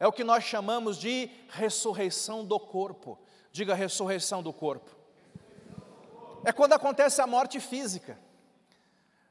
é 0.00 0.06
o 0.06 0.12
que 0.12 0.22
nós 0.22 0.44
chamamos 0.44 0.96
de 0.96 1.30
ressurreição 1.48 2.44
do 2.44 2.58
corpo. 2.58 3.18
Diga 3.50 3.74
ressurreição 3.74 4.42
do 4.42 4.52
corpo. 4.52 4.90
É 6.44 6.52
quando 6.52 6.74
acontece 6.74 7.20
a 7.20 7.26
morte 7.26 7.58
física. 7.58 8.18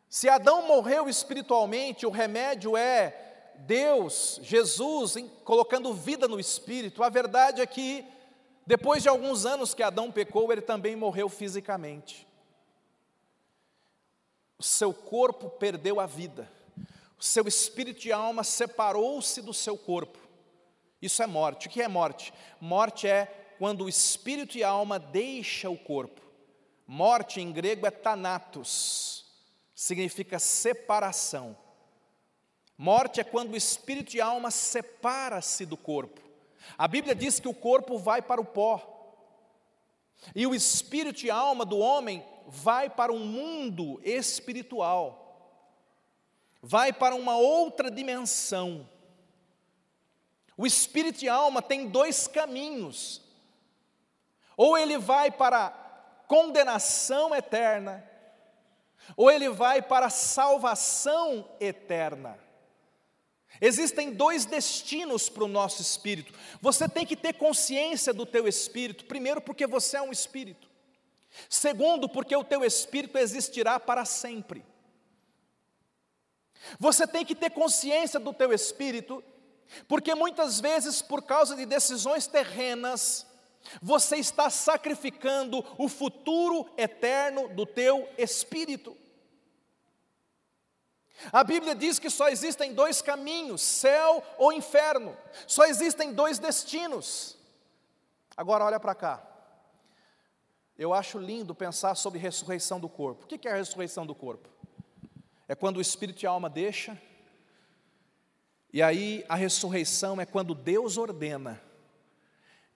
Se 0.10 0.28
Adão 0.30 0.68
morreu 0.68 1.08
espiritualmente, 1.08 2.06
o 2.06 2.10
remédio 2.10 2.76
é 2.76 3.54
Deus, 3.60 4.40
Jesus, 4.44 5.16
colocando 5.44 5.94
vida 5.94 6.28
no 6.28 6.40
espírito. 6.40 7.04
A 7.04 7.10
verdade 7.10 7.62
é 7.62 7.66
que, 7.66 8.06
depois 8.66 9.02
de 9.02 9.10
alguns 9.10 9.46
anos 9.46 9.74
que 9.74 9.84
Adão 9.84 10.12
pecou, 10.12 10.52
ele 10.52 10.62
também 10.62 10.96
morreu 10.96 11.30
fisicamente. 11.30 12.28
O 14.60 14.64
seu 14.64 14.94
corpo 14.94 15.50
perdeu 15.50 16.00
a 16.00 16.06
vida, 16.06 16.52
o 17.18 17.24
seu 17.24 17.48
espírito 17.48 18.08
e 18.08 18.12
alma 18.12 18.44
separou-se 18.44 19.42
do 19.42 19.54
seu 19.54 19.78
corpo. 19.78 20.27
Isso 21.02 21.22
é 21.22 21.28
morte. 21.28 21.68
O 21.68 21.70
que 21.70 21.82
é 21.82 21.88
morte? 21.88 22.34
Morte 22.60 23.08
é 23.08 23.26
quando 23.58 23.86
o 23.86 23.90
espírito 23.90 24.58
e 24.58 24.64
a 24.64 24.70
alma 24.70 25.00
deixam 25.00 25.74
o 25.74 25.78
corpo. 25.78 26.22
Morte 26.86 27.42
em 27.42 27.52
grego 27.52 27.86
é 27.86 27.92
thanatos, 27.92 29.26
significa 29.76 30.40
separação. 30.40 31.58
Morte 32.78 33.20
é 33.20 33.24
quando 33.24 33.54
o 33.54 33.58
espírito 33.58 34.16
e 34.16 34.22
a 34.22 34.28
alma 34.28 34.52
separa-se 34.52 35.66
do 35.66 35.76
corpo. 35.76 36.22
A 36.78 36.88
Bíblia 36.88 37.16
diz 37.16 37.40
que 37.40 37.48
o 37.48 37.54
corpo 37.54 37.98
vai 37.98 38.22
para 38.22 38.40
o 38.40 38.46
pó. 38.46 38.94
E 40.36 40.46
o 40.48 40.56
espírito 40.56 41.26
e 41.26 41.32
a 41.32 41.36
alma 41.36 41.66
do 41.66 41.78
homem 41.78 42.24
vai 42.48 42.90
para 42.90 43.12
um 43.12 43.20
mundo 43.20 44.00
espiritual. 44.04 45.24
Vai 46.62 46.94
para 46.94 47.16
uma 47.16 47.38
outra 47.38 47.90
dimensão. 47.92 48.88
O 50.58 50.66
espírito 50.66 51.24
e 51.24 51.30
a 51.30 51.36
alma 51.36 51.62
têm 51.62 51.88
dois 51.88 52.28
caminhos. 52.28 53.22
Ou 54.58 54.76
ele 54.76 54.98
vai 54.98 55.30
para 55.30 55.70
condenação 56.28 57.34
eterna, 57.34 58.04
ou 59.16 59.32
ele 59.32 59.50
vai 59.50 59.82
para 59.82 60.10
salvação 60.10 61.48
eterna. 61.60 62.38
Existem 63.62 64.12
dois 64.12 64.46
destinos 64.46 65.30
para 65.30 65.44
o 65.44 65.48
nosso 65.48 65.82
espírito. 65.82 66.34
Você 66.62 66.90
tem 66.90 67.06
que 67.06 67.16
ter 67.16 67.34
consciência 67.34 68.14
do 68.14 68.26
teu 68.26 68.48
espírito, 68.48 69.06
primeiro 69.06 69.40
porque 69.40 69.66
você 69.66 69.98
é 69.98 70.02
um 70.02 70.12
espírito. 70.12 70.68
Segundo, 71.50 72.10
porque 72.10 72.36
o 72.36 72.44
teu 72.44 72.64
espírito 72.64 73.18
existirá 73.18 73.80
para 73.80 74.06
sempre. 74.06 74.66
Você 76.80 77.08
tem 77.08 77.24
que 77.24 77.36
ter 77.36 77.52
consciência 77.52 78.20
do 78.20 78.34
teu 78.34 78.52
espírito, 78.52 79.24
porque 79.88 80.16
muitas 80.16 80.60
vezes, 80.60 81.02
por 81.02 81.24
causa 81.24 81.56
de 81.56 81.66
decisões 81.66 82.28
terrenas, 82.28 83.26
você 83.82 84.18
está 84.18 84.50
sacrificando 84.50 85.64
o 85.78 85.88
futuro 85.88 86.70
eterno 86.78 87.50
do 87.50 87.66
teu 87.66 88.10
espírito. 88.18 88.96
A 91.32 91.44
Bíblia 91.44 91.74
diz 91.74 91.98
que 91.98 92.10
só 92.10 92.30
existem 92.30 92.74
dois 92.74 93.02
caminhos, 93.02 93.62
céu 93.62 94.24
ou 94.38 94.54
inferno. 94.54 95.18
Só 95.48 95.66
existem 95.66 96.14
dois 96.14 96.38
destinos. 96.38 97.36
Agora 98.36 98.64
olha 98.64 98.80
para 98.80 98.94
cá. 98.94 99.24
Eu 100.78 100.94
acho 100.94 101.18
lindo 101.18 101.56
pensar 101.56 101.96
sobre 101.96 102.20
ressurreição 102.20 102.80
do 102.80 102.88
corpo. 102.88 103.26
O 103.26 103.28
que 103.28 103.48
é 103.48 103.52
a 103.52 103.56
ressurreição 103.56 104.06
do 104.06 104.14
corpo? 104.14 104.48
é 105.48 105.56
quando 105.56 105.78
o 105.78 105.82
espírito 105.82 106.24
e 106.24 106.28
a 106.28 106.30
alma 106.30 106.50
deixa, 106.50 107.00
e 108.78 108.82
aí 108.84 109.26
a 109.28 109.34
ressurreição 109.34 110.22
é 110.22 110.26
quando 110.28 110.54
Deus 110.54 110.98
ordena 110.98 111.60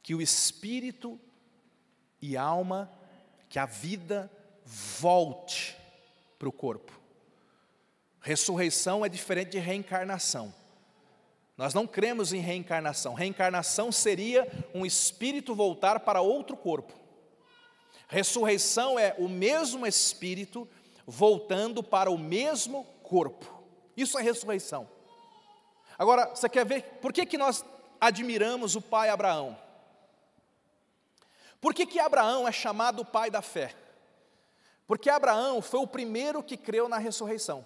que 0.02 0.16
o 0.16 0.20
espírito 0.20 1.20
e 2.20 2.36
alma, 2.36 2.92
que 3.48 3.60
a 3.60 3.68
vida 3.68 4.28
volte 4.66 5.78
para 6.40 6.50
o 6.50 6.52
corpo. 6.52 6.92
Ressurreição 8.20 9.06
é 9.06 9.10
diferente 9.10 9.52
de 9.52 9.60
reencarnação. 9.60 10.52
Nós 11.56 11.72
não 11.72 11.86
cremos 11.86 12.34
em 12.34 12.40
reencarnação. 12.40 13.14
Reencarnação 13.14 13.92
seria 13.92 14.52
um 14.74 14.84
espírito 14.84 15.54
voltar 15.54 16.00
para 16.00 16.20
outro 16.20 16.58
corpo. 16.58 16.96
Ressurreição 18.08 18.98
é 18.98 19.14
o 19.20 19.30
mesmo 19.30 19.86
espírito 19.86 20.68
voltando 21.06 21.84
para 21.84 22.10
o 22.10 22.18
mesmo 22.18 22.86
corpo. 23.04 23.64
Isso 23.96 24.18
é 24.18 24.24
ressurreição. 24.24 24.90
Agora, 26.02 26.32
você 26.34 26.50
quer 26.50 26.66
ver 26.66 26.82
por 27.00 27.14
que, 27.14 27.28
que 27.28 27.38
nós 27.38 27.64
admiramos 28.00 28.76
o 28.76 28.82
pai 28.82 29.10
Abraão? 29.10 29.56
Por 31.62 31.76
que, 31.76 31.86
que 31.86 32.00
Abraão 32.00 32.48
é 32.48 32.52
chamado 32.52 33.04
o 33.04 33.06
pai 33.06 33.30
da 33.30 33.40
fé? 33.40 33.76
Porque 34.88 35.12
Abraão 35.12 35.62
foi 35.62 35.80
o 35.80 35.86
primeiro 35.86 36.42
que 36.42 36.58
creu 36.58 36.90
na 36.90 36.98
ressurreição 36.98 37.64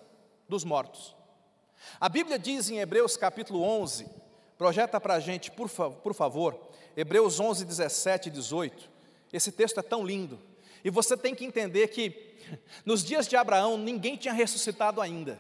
dos 0.50 0.66
mortos. 0.66 1.16
A 1.98 2.10
Bíblia 2.10 2.38
diz 2.38 2.70
em 2.70 2.80
Hebreus 2.80 3.16
capítulo 3.16 3.64
11, 3.64 4.06
projeta 4.58 5.00
para 5.00 5.14
a 5.14 5.20
gente, 5.22 5.50
por, 5.50 5.70
por 5.70 6.14
favor, 6.14 6.60
Hebreus 6.98 7.40
11, 7.40 7.64
17 7.64 8.28
e 8.28 8.32
18. 8.34 8.90
Esse 9.32 9.50
texto 9.50 9.80
é 9.80 9.82
tão 9.82 10.06
lindo. 10.06 10.38
E 10.84 10.90
você 10.90 11.16
tem 11.16 11.34
que 11.34 11.46
entender 11.46 11.88
que 11.88 12.36
nos 12.86 13.02
dias 13.02 13.30
de 13.30 13.38
Abraão 13.38 13.78
ninguém 13.78 14.18
tinha 14.18 14.34
ressuscitado 14.34 15.00
ainda. 15.00 15.40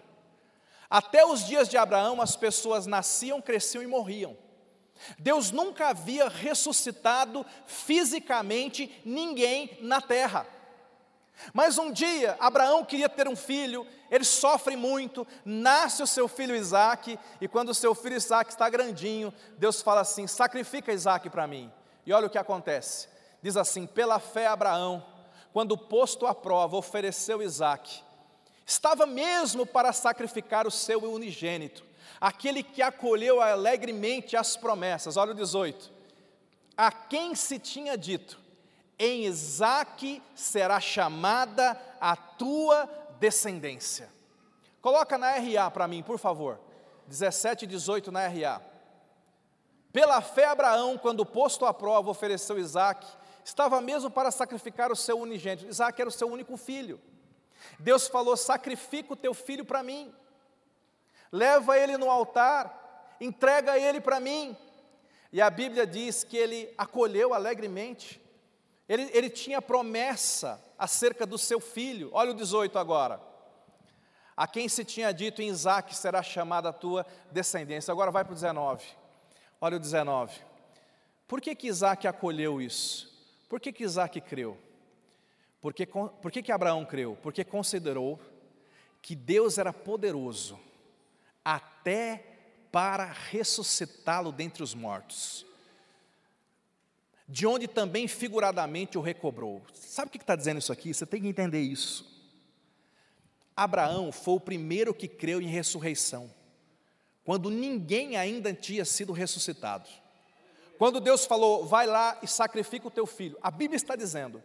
Até 0.89 1.25
os 1.25 1.45
dias 1.45 1.67
de 1.67 1.77
Abraão 1.77 2.21
as 2.21 2.35
pessoas 2.35 2.85
nasciam, 2.85 3.41
cresciam 3.41 3.83
e 3.83 3.87
morriam. 3.87 4.37
Deus 5.19 5.51
nunca 5.51 5.89
havia 5.89 6.29
ressuscitado 6.29 7.45
fisicamente 7.65 9.01
ninguém 9.03 9.77
na 9.81 10.01
terra. 10.01 10.47
Mas 11.53 11.77
um 11.77 11.91
dia, 11.91 12.37
Abraão 12.39 12.85
queria 12.85 13.09
ter 13.09 13.27
um 13.27 13.35
filho, 13.35 13.85
ele 14.09 14.23
sofre 14.23 14.75
muito, 14.77 15.27
nasce 15.43 16.01
o 16.01 16.07
seu 16.07 16.27
filho 16.27 16.55
Isaac, 16.55 17.19
e 17.41 17.47
quando 17.47 17.69
o 17.69 17.75
seu 17.75 17.93
filho 17.93 18.15
Isaac 18.15 18.51
está 18.51 18.69
grandinho, 18.69 19.33
Deus 19.57 19.81
fala 19.81 20.01
assim: 20.01 20.27
sacrifica 20.27 20.93
Isaac 20.93 21.29
para 21.29 21.45
mim. 21.45 21.71
E 22.05 22.13
olha 22.13 22.27
o 22.27 22.29
que 22.29 22.37
acontece: 22.37 23.09
diz 23.41 23.57
assim, 23.57 23.85
pela 23.85 24.17
fé, 24.17 24.47
Abraão, 24.47 25.05
quando 25.51 25.77
posto 25.77 26.25
à 26.25 26.33
prova, 26.33 26.77
ofereceu 26.77 27.41
Isaac, 27.41 28.01
estava 28.65 29.05
mesmo 29.05 29.65
para 29.65 29.93
sacrificar 29.93 30.65
o 30.65 30.71
seu 30.71 31.03
unigênito, 31.03 31.85
aquele 32.19 32.63
que 32.63 32.81
acolheu 32.81 33.41
alegremente 33.41 34.35
as 34.35 34.57
promessas. 34.57 35.17
Olha 35.17 35.31
o 35.31 35.35
18: 35.35 35.91
a 36.77 36.91
quem 36.91 37.35
se 37.35 37.59
tinha 37.59 37.97
dito, 37.97 38.39
em 38.97 39.25
Isaac 39.25 40.21
será 40.33 40.79
chamada 40.79 41.79
a 41.99 42.15
tua 42.15 42.89
descendência. 43.19 44.09
Coloca 44.81 45.17
na 45.17 45.31
RA 45.31 45.71
para 45.71 45.87
mim, 45.87 46.03
por 46.03 46.19
favor. 46.19 46.59
17 47.07 47.65
e 47.65 47.67
18 47.67 48.11
na 48.11 48.27
RA. 48.27 48.61
Pela 49.91 50.21
fé, 50.21 50.45
Abraão, 50.45 50.97
quando 50.97 51.25
posto 51.25 51.65
à 51.65 51.73
prova, 51.73 52.11
ofereceu 52.11 52.59
Isaac, 52.59 53.07
estava 53.43 53.79
mesmo 53.79 54.09
para 54.09 54.31
sacrificar 54.31 54.91
o 54.91 54.95
seu 54.95 55.19
unigênito. 55.19 55.67
Isaac 55.67 55.99
era 55.99 56.09
o 56.09 56.11
seu 56.11 56.27
único 56.27 56.57
filho. 56.57 56.99
Deus 57.79 58.07
falou: 58.07 58.35
sacrifica 58.37 59.13
o 59.13 59.17
teu 59.17 59.33
filho 59.33 59.65
para 59.65 59.83
mim, 59.83 60.13
leva 61.31 61.77
ele 61.77 61.97
no 61.97 62.09
altar, 62.09 63.15
entrega 63.19 63.77
ele 63.77 63.99
para 64.01 64.19
mim. 64.19 64.55
E 65.31 65.41
a 65.41 65.49
Bíblia 65.49 65.85
diz 65.85 66.23
que 66.23 66.37
ele 66.37 66.73
acolheu 66.77 67.33
alegremente. 67.33 68.21
Ele, 68.87 69.09
ele 69.13 69.29
tinha 69.29 69.61
promessa 69.61 70.63
acerca 70.77 71.25
do 71.25 71.37
seu 71.37 71.59
filho. 71.59 72.09
Olha 72.13 72.31
o 72.31 72.35
18 72.35 72.77
agora. 72.79 73.19
A 74.37 74.47
quem 74.47 74.67
se 74.67 74.83
tinha 74.83 75.13
dito 75.13 75.41
em 75.41 75.47
Isaac 75.47 75.95
será 75.95 76.21
chamada 76.21 76.69
a 76.69 76.73
tua 76.73 77.05
descendência. 77.31 77.91
Agora 77.91 78.11
vai 78.11 78.23
para 78.23 78.31
o 78.31 78.35
19. 78.35 78.85
Olha 79.59 79.77
o 79.77 79.79
19. 79.79 80.39
Por 81.27 81.41
que, 81.41 81.55
que 81.55 81.67
Isaac 81.67 82.07
acolheu 82.07 82.61
isso? 82.61 83.11
Por 83.49 83.59
que, 83.59 83.71
que 83.71 83.83
Isaac 83.83 84.19
creu? 84.21 84.57
Por 85.65 85.73
que, 85.73 85.87
por 85.87 86.31
que, 86.31 86.43
que 86.43 86.51
Abraão 86.51 86.85
creu? 86.85 87.17
Porque 87.23 87.43
considerou 87.43 88.19
que 89.01 89.15
Deus 89.15 89.57
era 89.57 89.73
poderoso 89.73 90.59
até 91.43 92.23
para 92.71 93.05
ressuscitá-lo 93.05 94.31
dentre 94.31 94.61
os 94.61 94.75
mortos 94.75 95.43
de 97.27 97.47
onde 97.47 97.67
também 97.67 98.07
figuradamente 98.07 98.95
o 98.95 99.01
recobrou. 99.01 99.63
Sabe 99.73 100.09
o 100.09 100.11
que 100.11 100.19
está 100.19 100.35
dizendo 100.35 100.59
isso 100.59 100.71
aqui? 100.71 100.93
Você 100.93 101.03
tem 101.03 101.19
que 101.19 101.27
entender 101.27 101.61
isso. 101.61 102.05
Abraão 103.57 104.11
foi 104.11 104.35
o 104.35 104.39
primeiro 104.39 104.93
que 104.93 105.07
creu 105.07 105.41
em 105.41 105.47
ressurreição, 105.47 106.31
quando 107.23 107.49
ninguém 107.49 108.17
ainda 108.17 108.53
tinha 108.53 108.85
sido 108.85 109.11
ressuscitado. 109.11 109.89
Quando 110.77 110.99
Deus 110.99 111.25
falou, 111.25 111.65
vai 111.65 111.87
lá 111.87 112.19
e 112.21 112.27
sacrifica 112.27 112.87
o 112.87 112.91
teu 112.91 113.07
filho, 113.07 113.35
a 113.41 113.49
Bíblia 113.49 113.77
está 113.77 113.95
dizendo 113.95 114.43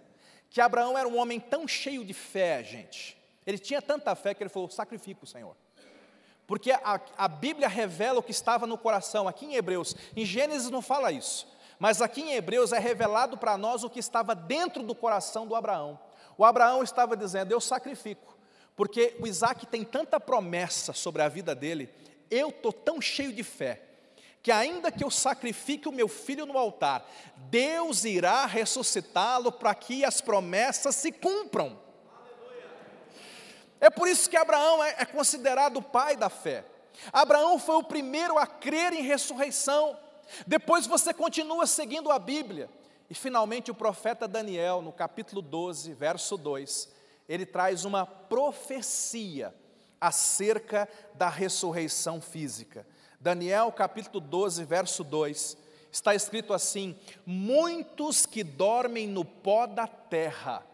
que 0.50 0.60
Abraão 0.60 0.98
era 0.98 1.08
um 1.08 1.16
homem 1.16 1.38
tão 1.38 1.66
cheio 1.66 2.04
de 2.04 2.12
fé, 2.12 2.62
gente. 2.62 3.16
Ele 3.46 3.58
tinha 3.58 3.80
tanta 3.80 4.14
fé 4.14 4.34
que 4.34 4.42
ele 4.42 4.50
falou: 4.50 4.68
sacrifica 4.68 5.24
o 5.24 5.26
Senhor. 5.26 5.56
Porque 6.46 6.72
a, 6.72 7.00
a 7.16 7.28
Bíblia 7.28 7.68
revela 7.68 8.18
o 8.18 8.22
que 8.22 8.32
estava 8.32 8.66
no 8.66 8.76
coração, 8.76 9.28
aqui 9.28 9.46
em 9.46 9.54
Hebreus, 9.54 9.94
em 10.16 10.24
Gênesis 10.24 10.68
não 10.68 10.82
fala 10.82 11.12
isso, 11.12 11.46
mas 11.78 12.02
aqui 12.02 12.20
em 12.20 12.32
Hebreus 12.32 12.72
é 12.72 12.78
revelado 12.80 13.38
para 13.38 13.56
nós 13.56 13.84
o 13.84 13.88
que 13.88 14.00
estava 14.00 14.34
dentro 14.34 14.82
do 14.82 14.92
coração 14.92 15.46
do 15.46 15.54
Abraão. 15.54 15.98
O 16.36 16.44
Abraão 16.44 16.82
estava 16.82 17.16
dizendo: 17.16 17.52
Eu 17.52 17.60
sacrifico, 17.60 18.36
porque 18.74 19.16
o 19.20 19.28
Isaac 19.28 19.64
tem 19.66 19.84
tanta 19.84 20.18
promessa 20.18 20.92
sobre 20.92 21.22
a 21.22 21.28
vida 21.28 21.54
dele, 21.54 21.88
eu 22.28 22.48
estou 22.48 22.72
tão 22.72 23.00
cheio 23.00 23.32
de 23.32 23.44
fé, 23.44 23.80
que 24.42 24.50
ainda 24.50 24.90
que 24.90 25.04
eu 25.04 25.10
sacrifique 25.10 25.88
o 25.88 25.92
meu 25.92 26.08
filho 26.08 26.46
no 26.46 26.56
altar, 26.56 27.06
Deus 27.36 28.04
irá 28.04 28.46
ressuscitá-lo 28.46 29.52
para 29.52 29.74
que 29.74 30.04
as 30.04 30.20
promessas 30.20 30.94
se 30.94 31.12
cumpram. 31.12 31.78
É 33.80 33.88
por 33.88 34.08
isso 34.08 34.28
que 34.28 34.36
Abraão 34.36 34.82
é, 34.82 34.96
é 34.98 35.04
considerado 35.04 35.78
o 35.78 35.82
pai 35.82 36.16
da 36.16 36.28
fé. 36.28 36.64
Abraão 37.12 37.58
foi 37.58 37.76
o 37.76 37.84
primeiro 37.84 38.38
a 38.38 38.46
crer 38.46 38.92
em 38.92 39.02
ressurreição. 39.02 39.96
Depois 40.46 40.86
você 40.86 41.14
continua 41.14 41.66
seguindo 41.66 42.10
a 42.10 42.18
Bíblia. 42.18 42.68
E 43.08 43.14
finalmente 43.14 43.70
o 43.70 43.74
profeta 43.74 44.28
Daniel, 44.28 44.80
no 44.82 44.92
capítulo 44.92 45.42
12, 45.42 45.92
verso 45.94 46.36
2, 46.36 46.88
ele 47.28 47.44
traz 47.44 47.84
uma 47.84 48.06
profecia 48.06 49.54
acerca 50.00 50.88
da 51.14 51.28
ressurreição 51.28 52.20
física. 52.20 52.86
Daniel, 53.22 53.70
capítulo 53.70 54.18
12, 54.18 54.64
verso 54.64 55.04
2, 55.04 55.54
está 55.92 56.14
escrito 56.14 56.54
assim: 56.54 56.98
Muitos 57.26 58.24
que 58.24 58.42
dormem 58.42 59.06
no 59.06 59.26
pó 59.26 59.66
da 59.66 59.86
terra, 59.86 60.64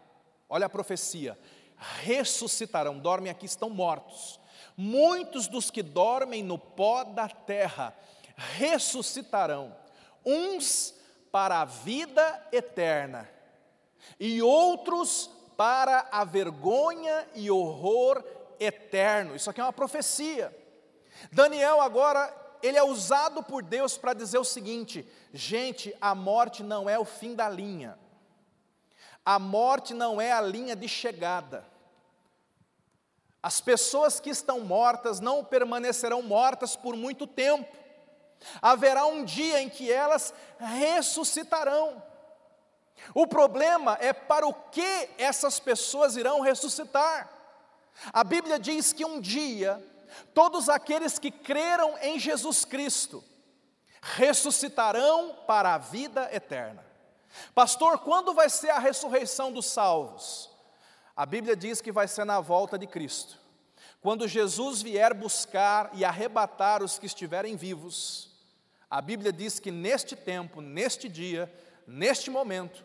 olha 0.48 0.66
a 0.66 0.70
profecia, 0.70 1.36
ressuscitarão, 1.76 3.00
dormem 3.00 3.32
aqui, 3.32 3.46
estão 3.46 3.68
mortos. 3.68 4.38
Muitos 4.76 5.48
dos 5.48 5.72
que 5.72 5.82
dormem 5.82 6.44
no 6.44 6.56
pó 6.56 7.02
da 7.02 7.28
terra 7.28 7.92
ressuscitarão, 8.36 9.74
uns 10.24 10.94
para 11.32 11.62
a 11.62 11.64
vida 11.64 12.46
eterna, 12.52 13.28
e 14.20 14.40
outros 14.40 15.28
para 15.56 16.06
a 16.12 16.22
vergonha 16.22 17.26
e 17.34 17.50
horror 17.50 18.22
eterno. 18.60 19.34
Isso 19.34 19.50
aqui 19.50 19.60
é 19.60 19.64
uma 19.64 19.72
profecia. 19.72 20.65
Daniel 21.32 21.80
agora, 21.80 22.34
ele 22.62 22.78
é 22.78 22.82
usado 22.82 23.42
por 23.42 23.62
Deus 23.62 23.96
para 23.96 24.14
dizer 24.14 24.38
o 24.38 24.44
seguinte: 24.44 25.06
gente, 25.32 25.94
a 26.00 26.14
morte 26.14 26.62
não 26.62 26.88
é 26.88 26.98
o 26.98 27.04
fim 27.04 27.34
da 27.34 27.48
linha, 27.48 27.98
a 29.24 29.38
morte 29.38 29.94
não 29.94 30.20
é 30.20 30.32
a 30.32 30.40
linha 30.40 30.76
de 30.76 30.88
chegada. 30.88 31.64
As 33.42 33.60
pessoas 33.60 34.18
que 34.18 34.30
estão 34.30 34.58
mortas 34.60 35.20
não 35.20 35.44
permanecerão 35.44 36.20
mortas 36.20 36.74
por 36.74 36.96
muito 36.96 37.28
tempo. 37.28 37.76
Haverá 38.60 39.06
um 39.06 39.24
dia 39.24 39.62
em 39.62 39.68
que 39.68 39.90
elas 39.90 40.34
ressuscitarão. 40.58 42.02
O 43.14 43.26
problema 43.26 43.96
é 44.00 44.12
para 44.12 44.46
o 44.46 44.52
que 44.52 45.08
essas 45.16 45.60
pessoas 45.60 46.16
irão 46.16 46.40
ressuscitar. 46.40 47.30
A 48.12 48.24
Bíblia 48.24 48.58
diz 48.58 48.92
que 48.92 49.04
um 49.04 49.20
dia, 49.20 49.82
todos 50.34 50.68
aqueles 50.68 51.18
que 51.18 51.30
creram 51.30 51.96
em 51.98 52.18
Jesus 52.18 52.64
Cristo 52.64 53.22
ressuscitarão 54.00 55.34
para 55.46 55.74
a 55.74 55.78
vida 55.78 56.28
eterna. 56.32 56.84
Pastor, 57.54 57.98
quando 57.98 58.32
vai 58.32 58.48
ser 58.48 58.70
a 58.70 58.78
ressurreição 58.78 59.52
dos 59.52 59.66
salvos? 59.66 60.50
A 61.14 61.26
Bíblia 61.26 61.56
diz 61.56 61.80
que 61.80 61.92
vai 61.92 62.06
ser 62.06 62.24
na 62.24 62.40
volta 62.40 62.78
de 62.78 62.86
Cristo. 62.86 63.38
quando 64.00 64.28
Jesus 64.28 64.82
vier 64.82 65.12
buscar 65.12 65.90
e 65.92 66.04
arrebatar 66.04 66.80
os 66.80 66.96
que 66.96 67.06
estiverem 67.06 67.56
vivos, 67.56 68.30
a 68.88 69.00
Bíblia 69.00 69.32
diz 69.32 69.58
que 69.58 69.72
neste 69.72 70.14
tempo, 70.14 70.60
neste 70.60 71.08
dia, 71.08 71.52
neste 71.88 72.30
momento, 72.30 72.84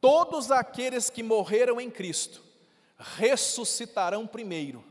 todos 0.00 0.52
aqueles 0.52 1.10
que 1.10 1.24
morreram 1.24 1.80
em 1.80 1.90
Cristo 1.90 2.40
ressuscitarão 2.96 4.26
primeiro, 4.26 4.84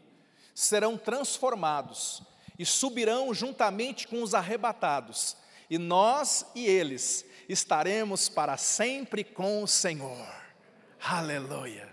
serão 0.53 0.97
transformados 0.97 2.21
e 2.57 2.65
subirão 2.65 3.33
juntamente 3.33 4.07
com 4.07 4.21
os 4.21 4.33
arrebatados, 4.33 5.35
e 5.69 5.77
nós 5.77 6.45
e 6.53 6.65
eles 6.65 7.25
estaremos 7.47 8.29
para 8.29 8.57
sempre 8.57 9.23
com 9.23 9.63
o 9.63 9.67
Senhor. 9.67 10.27
Aleluia. 11.01 11.89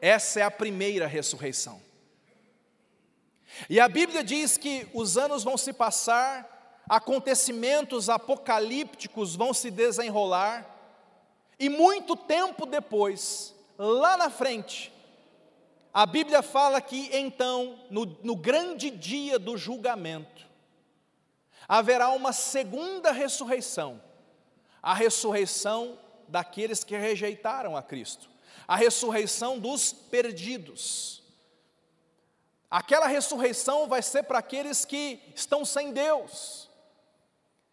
Essa 0.00 0.40
é 0.40 0.42
a 0.42 0.50
primeira 0.50 1.06
ressurreição. 1.06 1.82
E 3.68 3.80
a 3.80 3.88
Bíblia 3.88 4.22
diz 4.22 4.56
que 4.56 4.86
os 4.94 5.16
anos 5.16 5.42
vão 5.42 5.56
se 5.56 5.72
passar, 5.72 6.84
acontecimentos 6.88 8.08
apocalípticos 8.08 9.34
vão 9.34 9.52
se 9.52 9.70
desenrolar, 9.70 10.76
e 11.58 11.68
muito 11.68 12.14
tempo 12.14 12.64
depois, 12.64 13.52
lá 13.76 14.16
na 14.16 14.30
frente, 14.30 14.92
a 15.92 16.06
Bíblia 16.06 16.42
fala 16.42 16.80
que 16.80 17.08
então, 17.16 17.78
no, 17.90 18.04
no 18.22 18.36
grande 18.36 18.90
dia 18.90 19.38
do 19.38 19.56
julgamento, 19.56 20.46
haverá 21.66 22.10
uma 22.10 22.32
segunda 22.32 23.12
ressurreição, 23.12 24.00
a 24.82 24.94
ressurreição 24.94 25.98
daqueles 26.28 26.84
que 26.84 26.96
rejeitaram 26.96 27.76
a 27.76 27.82
Cristo, 27.82 28.28
a 28.66 28.76
ressurreição 28.76 29.58
dos 29.58 29.92
perdidos. 29.92 31.22
Aquela 32.70 33.06
ressurreição 33.06 33.88
vai 33.88 34.02
ser 34.02 34.24
para 34.24 34.38
aqueles 34.38 34.84
que 34.84 35.20
estão 35.34 35.64
sem 35.64 35.92
Deus. 35.92 36.68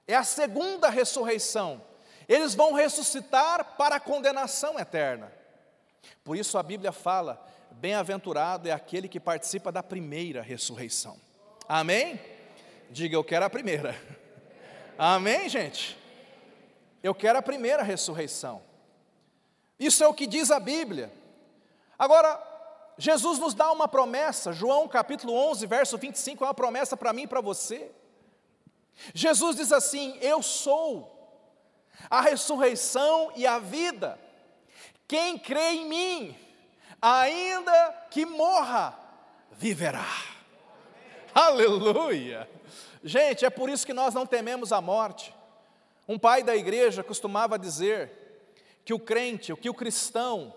É 0.07 0.15
a 0.15 0.23
segunda 0.23 0.89
ressurreição. 0.89 1.81
Eles 2.27 2.55
vão 2.55 2.73
ressuscitar 2.73 3.75
para 3.77 3.97
a 3.97 3.99
condenação 3.99 4.79
eterna. 4.79 5.31
Por 6.23 6.37
isso 6.37 6.57
a 6.57 6.63
Bíblia 6.63 6.91
fala: 6.91 7.45
bem-aventurado 7.79 8.67
é 8.67 8.71
aquele 8.71 9.07
que 9.07 9.19
participa 9.19 9.71
da 9.71 9.83
primeira 9.83 10.41
ressurreição. 10.41 11.17
Amém? 11.67 12.19
Diga, 12.89 13.15
eu 13.15 13.23
quero 13.23 13.45
a 13.45 13.49
primeira. 13.49 13.95
Amém, 14.97 15.49
gente? 15.49 15.97
Eu 17.03 17.13
quero 17.13 17.39
a 17.39 17.41
primeira 17.41 17.83
ressurreição. 17.83 18.61
Isso 19.79 20.03
é 20.03 20.07
o 20.07 20.13
que 20.13 20.25
diz 20.25 20.51
a 20.51 20.59
Bíblia. 20.59 21.11
Agora, 21.99 22.41
Jesus 22.97 23.39
nos 23.39 23.53
dá 23.53 23.71
uma 23.71 23.87
promessa, 23.87 24.53
João 24.53 24.87
capítulo 24.87 25.33
11, 25.33 25.65
verso 25.65 25.97
25, 25.97 26.43
é 26.43 26.47
uma 26.47 26.53
promessa 26.53 26.95
para 26.95 27.11
mim 27.11 27.23
e 27.23 27.27
para 27.27 27.41
você. 27.41 27.91
Jesus 29.13 29.57
diz 29.57 29.71
assim: 29.71 30.17
Eu 30.21 30.41
sou 30.41 31.11
a 32.09 32.21
ressurreição 32.21 33.31
e 33.35 33.45
a 33.45 33.59
vida. 33.59 34.19
Quem 35.07 35.37
crê 35.37 35.71
em 35.73 35.85
mim, 35.87 36.44
ainda 37.01 38.07
que 38.09 38.25
morra, 38.25 38.97
viverá. 39.51 40.07
Aleluia! 41.33 42.49
Gente, 43.03 43.45
é 43.45 43.49
por 43.49 43.69
isso 43.69 43.85
que 43.85 43.93
nós 43.93 44.13
não 44.13 44.25
tememos 44.25 44.71
a 44.71 44.81
morte. 44.81 45.35
Um 46.07 46.17
pai 46.17 46.43
da 46.43 46.55
igreja 46.55 47.03
costumava 47.03 47.59
dizer 47.59 48.11
que 48.83 48.93
o 48.93 48.99
crente, 48.99 49.55
que 49.55 49.69
o 49.69 49.73
cristão, 49.73 50.53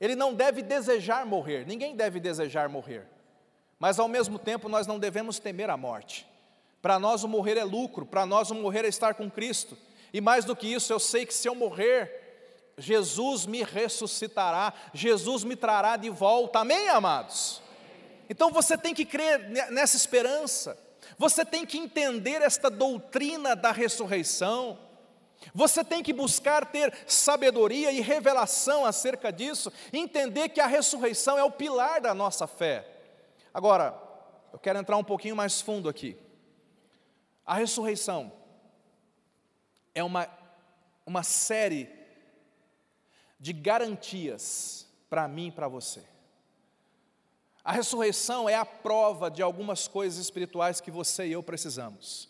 ele 0.00 0.14
não 0.14 0.34
deve 0.34 0.62
desejar 0.62 1.24
morrer, 1.24 1.66
ninguém 1.66 1.96
deve 1.96 2.20
desejar 2.20 2.68
morrer, 2.68 3.06
mas 3.78 3.98
ao 3.98 4.08
mesmo 4.08 4.38
tempo 4.38 4.68
nós 4.68 4.86
não 4.86 4.98
devemos 4.98 5.38
temer 5.38 5.70
a 5.70 5.76
morte. 5.76 6.26
Para 6.82 6.98
nós 6.98 7.24
o 7.24 7.28
morrer 7.28 7.56
é 7.56 7.64
lucro, 7.64 8.04
para 8.04 8.26
nós 8.26 8.50
o 8.50 8.54
morrer 8.54 8.84
é 8.84 8.88
estar 8.88 9.14
com 9.14 9.30
Cristo, 9.30 9.76
e 10.12 10.20
mais 10.20 10.44
do 10.44 10.54
que 10.54 10.72
isso, 10.72 10.92
eu 10.92 10.98
sei 11.00 11.26
que 11.26 11.34
se 11.34 11.48
eu 11.48 11.54
morrer, 11.54 12.25
Jesus 12.78 13.46
me 13.46 13.62
ressuscitará, 13.62 14.72
Jesus 14.92 15.44
me 15.44 15.56
trará 15.56 15.96
de 15.96 16.10
volta, 16.10 16.58
amém, 16.58 16.88
amados? 16.90 17.62
Então 18.28 18.50
você 18.50 18.76
tem 18.76 18.94
que 18.94 19.04
crer 19.04 19.48
nessa 19.70 19.96
esperança, 19.96 20.78
você 21.16 21.44
tem 21.44 21.64
que 21.64 21.78
entender 21.78 22.42
esta 22.42 22.68
doutrina 22.68 23.56
da 23.56 23.72
ressurreição, 23.72 24.78
você 25.54 25.82
tem 25.82 26.02
que 26.02 26.12
buscar 26.12 26.66
ter 26.66 26.92
sabedoria 27.06 27.90
e 27.92 28.00
revelação 28.00 28.84
acerca 28.84 29.32
disso, 29.32 29.72
entender 29.90 30.50
que 30.50 30.60
a 30.60 30.66
ressurreição 30.66 31.38
é 31.38 31.44
o 31.44 31.50
pilar 31.50 32.00
da 32.00 32.14
nossa 32.14 32.46
fé. 32.46 32.86
Agora, 33.54 33.98
eu 34.52 34.58
quero 34.58 34.78
entrar 34.78 34.98
um 34.98 35.04
pouquinho 35.04 35.36
mais 35.36 35.62
fundo 35.62 35.88
aqui. 35.88 36.16
A 37.44 37.54
ressurreição 37.54 38.32
é 39.94 40.02
uma, 40.02 40.28
uma 41.06 41.22
série 41.22 41.95
de 43.38 43.52
garantias 43.52 44.86
para 45.08 45.28
mim 45.28 45.48
e 45.48 45.52
para 45.52 45.68
você. 45.68 46.02
A 47.64 47.72
ressurreição 47.72 48.48
é 48.48 48.54
a 48.54 48.64
prova 48.64 49.30
de 49.30 49.42
algumas 49.42 49.88
coisas 49.88 50.18
espirituais 50.18 50.80
que 50.80 50.90
você 50.90 51.26
e 51.26 51.32
eu 51.32 51.42
precisamos. 51.42 52.28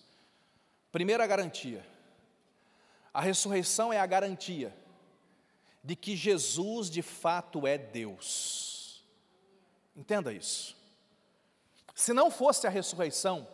Primeira 0.90 1.27
garantia: 1.27 1.87
a 3.12 3.21
ressurreição 3.21 3.92
é 3.92 4.01
a 4.01 4.07
garantia 4.07 4.75
de 5.85 5.95
que 5.95 6.16
Jesus 6.16 6.90
de 6.90 7.03
fato 7.03 7.66
é 7.66 7.79
Deus. 7.79 9.05
Entenda 9.95 10.33
isso. 10.33 10.77
Se 11.95 12.12
não 12.12 12.31
fosse 12.31 12.66
a 12.66 12.71
ressurreição, 12.71 13.49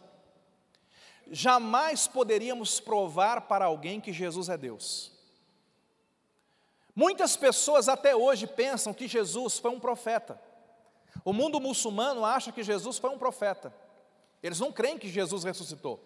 jamais 1.30 2.08
poderíamos 2.08 2.80
provar 2.80 3.42
para 3.42 3.66
alguém 3.66 4.00
que 4.00 4.12
Jesus 4.12 4.48
é 4.48 4.56
Deus. 4.56 5.11
Muitas 6.94 7.36
pessoas 7.36 7.88
até 7.88 8.14
hoje 8.14 8.46
pensam 8.46 8.92
que 8.92 9.08
Jesus 9.08 9.58
foi 9.58 9.70
um 9.70 9.80
profeta. 9.80 10.40
O 11.24 11.32
mundo 11.32 11.60
muçulmano 11.60 12.24
acha 12.24 12.52
que 12.52 12.62
Jesus 12.62 12.98
foi 12.98 13.10
um 13.10 13.18
profeta. 13.18 13.74
Eles 14.42 14.60
não 14.60 14.72
creem 14.72 14.98
que 14.98 15.08
Jesus 15.08 15.44
ressuscitou. 15.44 16.02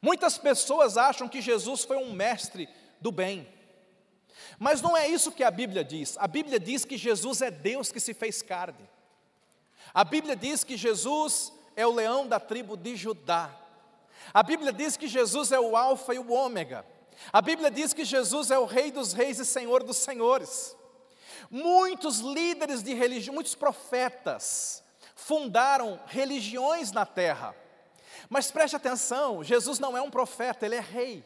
Muitas 0.00 0.38
pessoas 0.38 0.96
acham 0.96 1.28
que 1.28 1.40
Jesus 1.40 1.84
foi 1.84 1.96
um 1.96 2.12
mestre 2.12 2.68
do 3.00 3.10
bem. 3.10 3.48
Mas 4.58 4.80
não 4.80 4.96
é 4.96 5.08
isso 5.08 5.32
que 5.32 5.42
a 5.42 5.50
Bíblia 5.50 5.82
diz. 5.82 6.16
A 6.18 6.28
Bíblia 6.28 6.60
diz 6.60 6.84
que 6.84 6.96
Jesus 6.96 7.42
é 7.42 7.50
Deus 7.50 7.90
que 7.90 7.98
se 7.98 8.14
fez 8.14 8.42
carne. 8.42 8.88
A 9.92 10.04
Bíblia 10.04 10.36
diz 10.36 10.62
que 10.62 10.76
Jesus 10.76 11.52
é 11.74 11.86
o 11.86 11.92
leão 11.92 12.26
da 12.26 12.38
tribo 12.38 12.76
de 12.76 12.94
Judá. 12.94 13.54
A 14.32 14.42
Bíblia 14.42 14.72
diz 14.72 14.96
que 14.96 15.08
Jesus 15.08 15.50
é 15.50 15.58
o 15.58 15.76
Alfa 15.76 16.14
e 16.14 16.18
o 16.18 16.30
Ômega. 16.30 16.84
A 17.32 17.40
Bíblia 17.40 17.70
diz 17.70 17.92
que 17.92 18.04
Jesus 18.04 18.50
é 18.50 18.58
o 18.58 18.64
Rei 18.64 18.90
dos 18.90 19.12
Reis 19.12 19.38
e 19.38 19.44
Senhor 19.44 19.82
dos 19.82 19.96
Senhores. 19.96 20.76
Muitos 21.50 22.20
líderes 22.20 22.82
de 22.82 22.94
religião, 22.94 23.34
muitos 23.34 23.54
profetas 23.54 24.82
fundaram 25.14 26.00
religiões 26.06 26.92
na 26.92 27.04
terra. 27.04 27.54
Mas 28.28 28.50
preste 28.50 28.76
atenção: 28.76 29.42
Jesus 29.42 29.78
não 29.78 29.96
é 29.96 30.02
um 30.02 30.10
profeta, 30.10 30.64
ele 30.64 30.76
é 30.76 30.80
rei. 30.80 31.24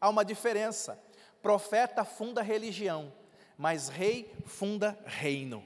Há 0.00 0.08
uma 0.08 0.24
diferença. 0.24 0.98
Profeta 1.42 2.04
funda 2.04 2.42
religião, 2.42 3.12
mas 3.56 3.88
rei 3.88 4.32
funda 4.44 4.98
reino. 5.04 5.64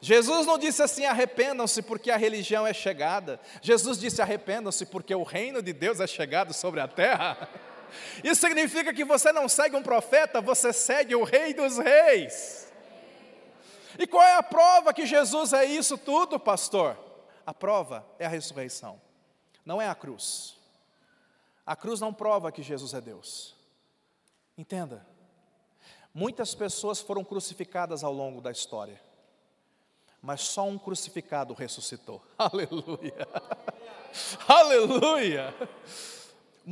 Jesus 0.00 0.46
não 0.46 0.58
disse 0.58 0.82
assim: 0.82 1.04
arrependam-se 1.04 1.82
porque 1.82 2.10
a 2.10 2.16
religião 2.16 2.66
é 2.66 2.72
chegada. 2.72 3.38
Jesus 3.60 3.98
disse: 3.98 4.22
arrependam-se 4.22 4.86
porque 4.86 5.14
o 5.14 5.22
reino 5.22 5.62
de 5.62 5.72
Deus 5.72 6.00
é 6.00 6.06
chegado 6.06 6.54
sobre 6.54 6.80
a 6.80 6.88
terra. 6.88 7.48
Isso 8.22 8.40
significa 8.40 8.92
que 8.92 9.04
você 9.04 9.32
não 9.32 9.48
segue 9.48 9.76
um 9.76 9.82
profeta, 9.82 10.40
você 10.40 10.72
segue 10.72 11.14
o 11.14 11.24
Rei 11.24 11.54
dos 11.54 11.78
Reis. 11.78 12.72
E 13.98 14.06
qual 14.06 14.22
é 14.22 14.36
a 14.36 14.42
prova 14.42 14.94
que 14.94 15.04
Jesus 15.06 15.52
é 15.52 15.64
isso 15.64 15.98
tudo, 15.98 16.38
pastor? 16.38 16.96
A 17.44 17.52
prova 17.52 18.06
é 18.18 18.26
a 18.26 18.28
ressurreição 18.28 19.00
não 19.64 19.80
é 19.80 19.88
a 19.88 19.94
cruz. 19.94 20.56
A 21.64 21.76
cruz 21.76 22.00
não 22.00 22.12
prova 22.12 22.50
que 22.50 22.62
Jesus 22.62 22.94
é 22.94 23.00
Deus. 23.00 23.54
Entenda. 24.58 25.06
Muitas 26.12 26.54
pessoas 26.54 27.00
foram 27.00 27.22
crucificadas 27.22 28.02
ao 28.02 28.12
longo 28.12 28.40
da 28.40 28.50
história, 28.50 29.00
mas 30.20 30.40
só 30.40 30.66
um 30.66 30.76
crucificado 30.76 31.54
ressuscitou. 31.54 32.20
Aleluia! 32.36 33.28
Aleluia! 34.48 35.54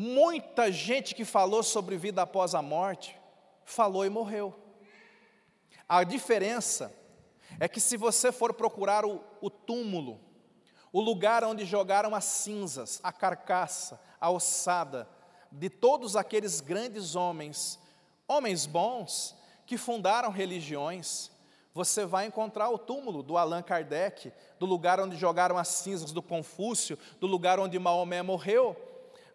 Muita 0.00 0.70
gente 0.70 1.12
que 1.12 1.24
falou 1.24 1.60
sobre 1.60 1.96
vida 1.96 2.22
após 2.22 2.54
a 2.54 2.62
morte, 2.62 3.18
falou 3.64 4.06
e 4.06 4.08
morreu. 4.08 4.54
A 5.88 6.04
diferença 6.04 6.94
é 7.58 7.66
que 7.66 7.80
se 7.80 7.96
você 7.96 8.30
for 8.30 8.54
procurar 8.54 9.04
o, 9.04 9.20
o 9.40 9.50
túmulo 9.50 10.20
o 10.92 11.00
lugar 11.00 11.42
onde 11.42 11.64
jogaram 11.64 12.14
as 12.14 12.26
cinzas, 12.26 13.00
a 13.02 13.10
carcaça, 13.10 14.00
a 14.20 14.30
ossada 14.30 15.08
de 15.50 15.68
todos 15.68 16.14
aqueles 16.14 16.60
grandes 16.60 17.16
homens, 17.16 17.76
homens 18.28 18.66
bons, 18.66 19.34
que 19.66 19.76
fundaram 19.76 20.30
religiões, 20.30 21.28
você 21.74 22.06
vai 22.06 22.26
encontrar 22.26 22.70
o 22.70 22.78
túmulo 22.78 23.20
do 23.20 23.36
Allan 23.36 23.62
Kardec, 23.62 24.32
do 24.60 24.64
lugar 24.64 25.00
onde 25.00 25.16
jogaram 25.16 25.58
as 25.58 25.66
cinzas 25.66 26.12
do 26.12 26.22
Confúcio, 26.22 26.96
do 27.18 27.26
lugar 27.26 27.58
onde 27.58 27.76
Maomé 27.80 28.22
morreu, 28.22 28.76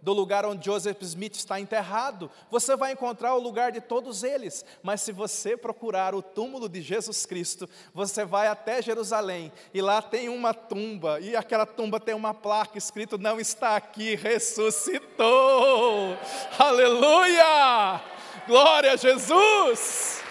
do 0.04 0.12
lugar 0.12 0.46
onde 0.46 0.66
Joseph 0.66 1.02
Smith 1.02 1.36
está 1.36 1.60
enterrado. 1.60 2.30
Você 2.52 2.76
vai 2.76 2.92
encontrar 2.92 3.34
o 3.36 3.40
lugar 3.40 3.72
de 3.72 3.80
todos 3.80 4.22
eles, 4.22 4.66
mas 4.84 5.02
se 5.02 5.14
você 5.14 5.56
procurar 5.56 6.14
o 6.14 6.22
túmulo 6.22 6.68
de 6.68 6.82
Jesus 6.82 7.26
Cristo, 7.26 7.70
você 7.94 8.26
vai 8.26 8.48
até 8.48 8.82
Jerusalém 8.82 9.52
e 9.74 9.82
lá 9.82 10.02
tem 10.02 10.28
uma 10.28 10.54
tumba, 10.54 11.20
e 11.22 11.36
aquela 11.36 11.66
tumba 11.66 12.02
tem 12.02 12.14
uma 12.14 12.34
placa 12.34 12.78
escrito: 12.78 13.18
Não 13.18 13.40
está 13.40 13.78
aqui, 13.78 14.16
ressuscitou. 14.16 16.18
Aleluia! 16.60 18.02
Glória 18.46 18.92
a 18.92 18.96
Jesus! 18.98 20.22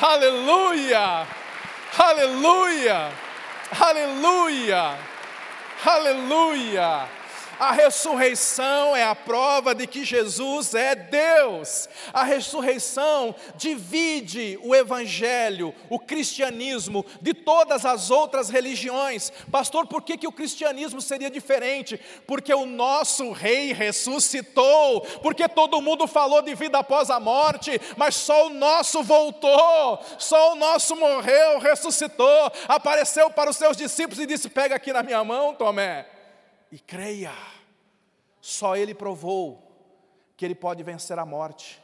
Aleluia! 0.00 1.26
Aleluia! 1.98 3.10
Aleluia! 3.80 4.98
Aleluia! 5.84 7.25
A 7.58 7.72
ressurreição 7.72 8.94
é 8.94 9.02
a 9.02 9.14
prova 9.14 9.74
de 9.74 9.86
que 9.86 10.04
Jesus 10.04 10.74
é 10.74 10.94
Deus. 10.94 11.88
A 12.12 12.22
ressurreição 12.22 13.34
divide 13.54 14.58
o 14.62 14.74
evangelho, 14.74 15.74
o 15.88 15.98
cristianismo, 15.98 17.04
de 17.20 17.32
todas 17.32 17.86
as 17.86 18.10
outras 18.10 18.50
religiões. 18.50 19.32
Pastor, 19.50 19.86
por 19.86 20.02
que, 20.02 20.18
que 20.18 20.26
o 20.26 20.32
cristianismo 20.32 21.00
seria 21.00 21.30
diferente? 21.30 21.98
Porque 22.26 22.52
o 22.52 22.66
nosso 22.66 23.32
rei 23.32 23.72
ressuscitou, 23.72 25.00
porque 25.22 25.48
todo 25.48 25.80
mundo 25.80 26.06
falou 26.06 26.42
de 26.42 26.54
vida 26.54 26.78
após 26.78 27.08
a 27.08 27.18
morte, 27.18 27.80
mas 27.96 28.14
só 28.16 28.46
o 28.46 28.50
nosso 28.50 29.02
voltou, 29.02 29.98
só 30.18 30.52
o 30.52 30.56
nosso 30.56 30.94
morreu, 30.94 31.58
ressuscitou, 31.58 32.52
apareceu 32.68 33.30
para 33.30 33.50
os 33.50 33.56
seus 33.56 33.76
discípulos 33.76 34.20
e 34.20 34.26
disse: 34.26 34.48
Pega 34.48 34.76
aqui 34.76 34.92
na 34.92 35.02
minha 35.02 35.24
mão, 35.24 35.54
Tomé 35.54 36.15
e 36.70 36.78
creia. 36.78 37.32
Só 38.40 38.76
Ele 38.76 38.94
provou 38.94 39.62
que 40.36 40.44
Ele 40.44 40.54
pode 40.54 40.82
vencer 40.82 41.18
a 41.18 41.26
morte. 41.26 41.82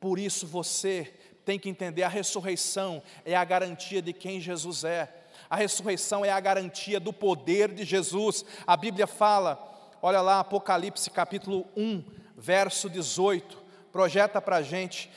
Por 0.00 0.18
isso 0.18 0.46
você 0.46 1.12
tem 1.44 1.58
que 1.58 1.68
entender: 1.68 2.02
a 2.02 2.08
ressurreição 2.08 3.02
é 3.24 3.34
a 3.34 3.44
garantia 3.44 4.02
de 4.02 4.12
quem 4.12 4.40
Jesus 4.40 4.84
é. 4.84 5.12
A 5.48 5.56
ressurreição 5.56 6.24
é 6.24 6.30
a 6.30 6.40
garantia 6.40 7.00
do 7.00 7.12
poder 7.12 7.72
de 7.72 7.84
Jesus. 7.84 8.44
A 8.66 8.76
Bíblia 8.76 9.06
fala, 9.06 9.58
olha 10.02 10.20
lá, 10.20 10.40
Apocalipse 10.40 11.10
capítulo 11.10 11.66
1, 11.76 12.04
verso 12.36 12.90
18, 12.90 13.56
projeta 13.90 14.42
para 14.42 14.56
a 14.56 14.62
gente 14.62 15.10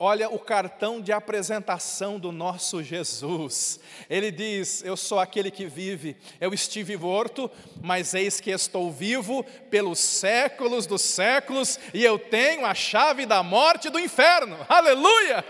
Olha 0.00 0.30
o 0.30 0.38
cartão 0.38 1.00
de 1.00 1.10
apresentação 1.10 2.20
do 2.20 2.30
nosso 2.30 2.84
Jesus. 2.84 3.80
Ele 4.08 4.30
diz: 4.30 4.84
Eu 4.84 4.96
sou 4.96 5.18
aquele 5.18 5.50
que 5.50 5.66
vive. 5.66 6.16
Eu 6.40 6.54
estive 6.54 6.96
morto, 6.96 7.50
mas 7.82 8.14
eis 8.14 8.40
que 8.40 8.50
estou 8.50 8.92
vivo 8.92 9.42
pelos 9.68 9.98
séculos 9.98 10.86
dos 10.86 11.02
séculos, 11.02 11.80
e 11.92 12.04
eu 12.04 12.16
tenho 12.16 12.64
a 12.64 12.74
chave 12.74 13.26
da 13.26 13.42
morte 13.42 13.88
e 13.88 13.90
do 13.90 13.98
inferno. 13.98 14.56
Aleluia! 14.68 15.44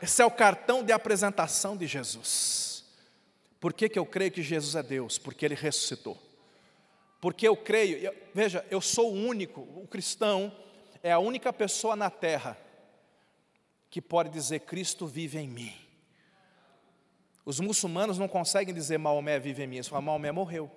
Esse 0.00 0.22
é 0.22 0.24
o 0.24 0.30
cartão 0.30 0.84
de 0.84 0.92
apresentação 0.92 1.76
de 1.76 1.88
Jesus. 1.88 2.84
Por 3.58 3.72
que, 3.72 3.88
que 3.88 3.98
eu 3.98 4.06
creio 4.06 4.30
que 4.30 4.44
Jesus 4.44 4.76
é 4.76 4.82
Deus? 4.82 5.18
Porque 5.18 5.44
Ele 5.44 5.56
ressuscitou. 5.56 6.16
Porque 7.20 7.48
eu 7.48 7.56
creio, 7.56 7.98
eu, 7.98 8.14
veja, 8.32 8.64
eu 8.70 8.80
sou 8.80 9.12
o 9.12 9.26
único, 9.26 9.60
o 9.60 9.88
cristão 9.88 10.54
é 11.02 11.10
a 11.10 11.18
única 11.18 11.52
pessoa 11.52 11.96
na 11.96 12.08
terra 12.08 12.56
que 13.90 14.00
pode 14.00 14.30
dizer 14.30 14.60
Cristo 14.60 15.06
vive 15.06 15.38
em 15.38 15.48
mim. 15.48 15.74
Os 17.44 17.58
muçulmanos 17.58 18.18
não 18.18 18.28
conseguem 18.28 18.72
dizer 18.72 18.98
Maomé 18.98 19.38
vive 19.38 19.64
em 19.64 19.66
mim, 19.66 19.76
eles 19.76 19.88
falam 19.88 20.04
Maomé 20.04 20.30
morreu. 20.30 20.70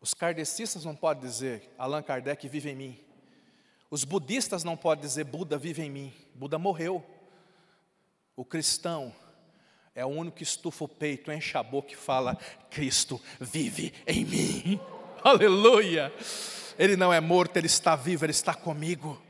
Os 0.00 0.12
kardecistas 0.12 0.84
não 0.84 0.96
podem 0.96 1.22
dizer 1.22 1.72
Allan 1.78 2.02
Kardec 2.02 2.48
vive 2.48 2.70
em 2.70 2.74
mim. 2.74 3.00
Os 3.88 4.02
budistas 4.02 4.64
não 4.64 4.76
podem 4.76 5.06
dizer 5.06 5.22
Buda 5.22 5.56
vive 5.56 5.82
em 5.82 5.90
mim. 5.90 6.12
Buda 6.34 6.58
morreu. 6.58 7.04
O 8.34 8.44
cristão 8.44 9.14
é 9.94 10.04
o 10.04 10.08
único 10.08 10.38
que 10.38 10.42
estufa 10.42 10.84
o 10.84 10.88
peito, 10.88 11.30
enche 11.30 11.56
a 11.56 11.62
boca 11.62 11.92
e 11.92 11.96
fala: 11.96 12.36
Cristo 12.68 13.20
vive 13.38 13.94
em 14.04 14.24
mim. 14.24 14.80
Aleluia! 15.22 16.12
Ele 16.76 16.96
não 16.96 17.12
é 17.12 17.20
morto, 17.20 17.56
ele 17.56 17.66
está 17.66 17.94
vivo, 17.94 18.24
ele 18.24 18.32
está 18.32 18.54
comigo. 18.54 19.22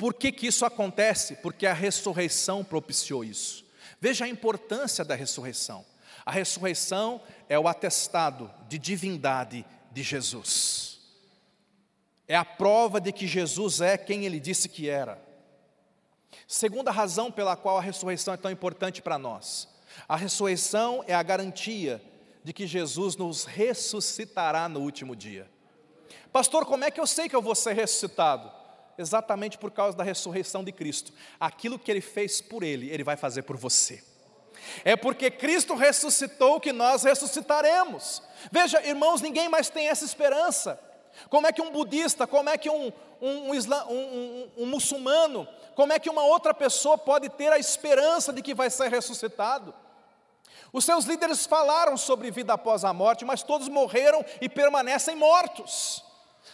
Por 0.00 0.14
que, 0.14 0.32
que 0.32 0.46
isso 0.46 0.64
acontece? 0.64 1.36
Porque 1.42 1.66
a 1.66 1.74
ressurreição 1.74 2.64
propiciou 2.64 3.22
isso. 3.22 3.66
Veja 4.00 4.24
a 4.24 4.28
importância 4.28 5.04
da 5.04 5.14
ressurreição. 5.14 5.84
A 6.24 6.30
ressurreição 6.30 7.20
é 7.50 7.58
o 7.58 7.68
atestado 7.68 8.50
de 8.66 8.78
divindade 8.78 9.62
de 9.92 10.02
Jesus. 10.02 11.00
É 12.26 12.34
a 12.34 12.46
prova 12.46 12.98
de 12.98 13.12
que 13.12 13.26
Jesus 13.26 13.82
é 13.82 13.98
quem 13.98 14.24
ele 14.24 14.40
disse 14.40 14.70
que 14.70 14.88
era. 14.88 15.22
Segunda 16.48 16.90
razão 16.90 17.30
pela 17.30 17.54
qual 17.54 17.76
a 17.76 17.82
ressurreição 17.82 18.32
é 18.32 18.38
tão 18.38 18.50
importante 18.50 19.02
para 19.02 19.18
nós. 19.18 19.68
A 20.08 20.16
ressurreição 20.16 21.04
é 21.06 21.14
a 21.14 21.22
garantia 21.22 22.02
de 22.42 22.54
que 22.54 22.66
Jesus 22.66 23.16
nos 23.16 23.44
ressuscitará 23.44 24.66
no 24.66 24.80
último 24.80 25.14
dia. 25.14 25.46
Pastor, 26.32 26.64
como 26.64 26.84
é 26.84 26.90
que 26.90 26.98
eu 26.98 27.06
sei 27.06 27.28
que 27.28 27.36
eu 27.36 27.42
vou 27.42 27.54
ser 27.54 27.74
ressuscitado? 27.74 28.59
Exatamente 29.00 29.58
por 29.58 29.70
causa 29.70 29.96
da 29.96 30.04
ressurreição 30.04 30.62
de 30.62 30.72
Cristo. 30.72 31.12
Aquilo 31.38 31.78
que 31.78 31.90
ele 31.90 32.00
fez 32.00 32.40
por 32.40 32.62
ele, 32.62 32.90
ele 32.90 33.02
vai 33.02 33.16
fazer 33.16 33.42
por 33.42 33.56
você. 33.56 34.02
É 34.84 34.94
porque 34.94 35.30
Cristo 35.30 35.74
ressuscitou 35.74 36.60
que 36.60 36.72
nós 36.72 37.02
ressuscitaremos. 37.02 38.22
Veja, 38.52 38.84
irmãos, 38.86 39.20
ninguém 39.20 39.48
mais 39.48 39.70
tem 39.70 39.88
essa 39.88 40.04
esperança. 40.04 40.78
Como 41.28 41.46
é 41.46 41.52
que 41.52 41.62
um 41.62 41.70
budista, 41.70 42.26
como 42.26 42.50
é 42.50 42.58
que 42.58 42.68
um, 42.68 42.92
um, 43.20 43.50
um, 43.50 44.50
um, 44.58 44.66
muçulmano, 44.66 45.48
como 45.74 45.92
é 45.92 45.98
que 45.98 46.10
uma 46.10 46.22
outra 46.22 46.54
pessoa 46.54 46.96
pode 46.96 47.28
ter 47.30 47.52
a 47.52 47.58
esperança 47.58 48.32
de 48.32 48.42
que 48.42 48.54
vai 48.54 48.70
ser 48.70 48.90
ressuscitado? 48.90 49.74
Os 50.72 50.84
seus 50.84 51.04
líderes 51.04 51.46
falaram 51.46 51.96
sobre 51.96 52.30
vida 52.30 52.52
após 52.52 52.84
a 52.84 52.92
morte, 52.92 53.24
mas 53.24 53.42
todos 53.42 53.68
morreram 53.68 54.24
e 54.40 54.48
permanecem 54.48 55.16
mortos. 55.16 56.04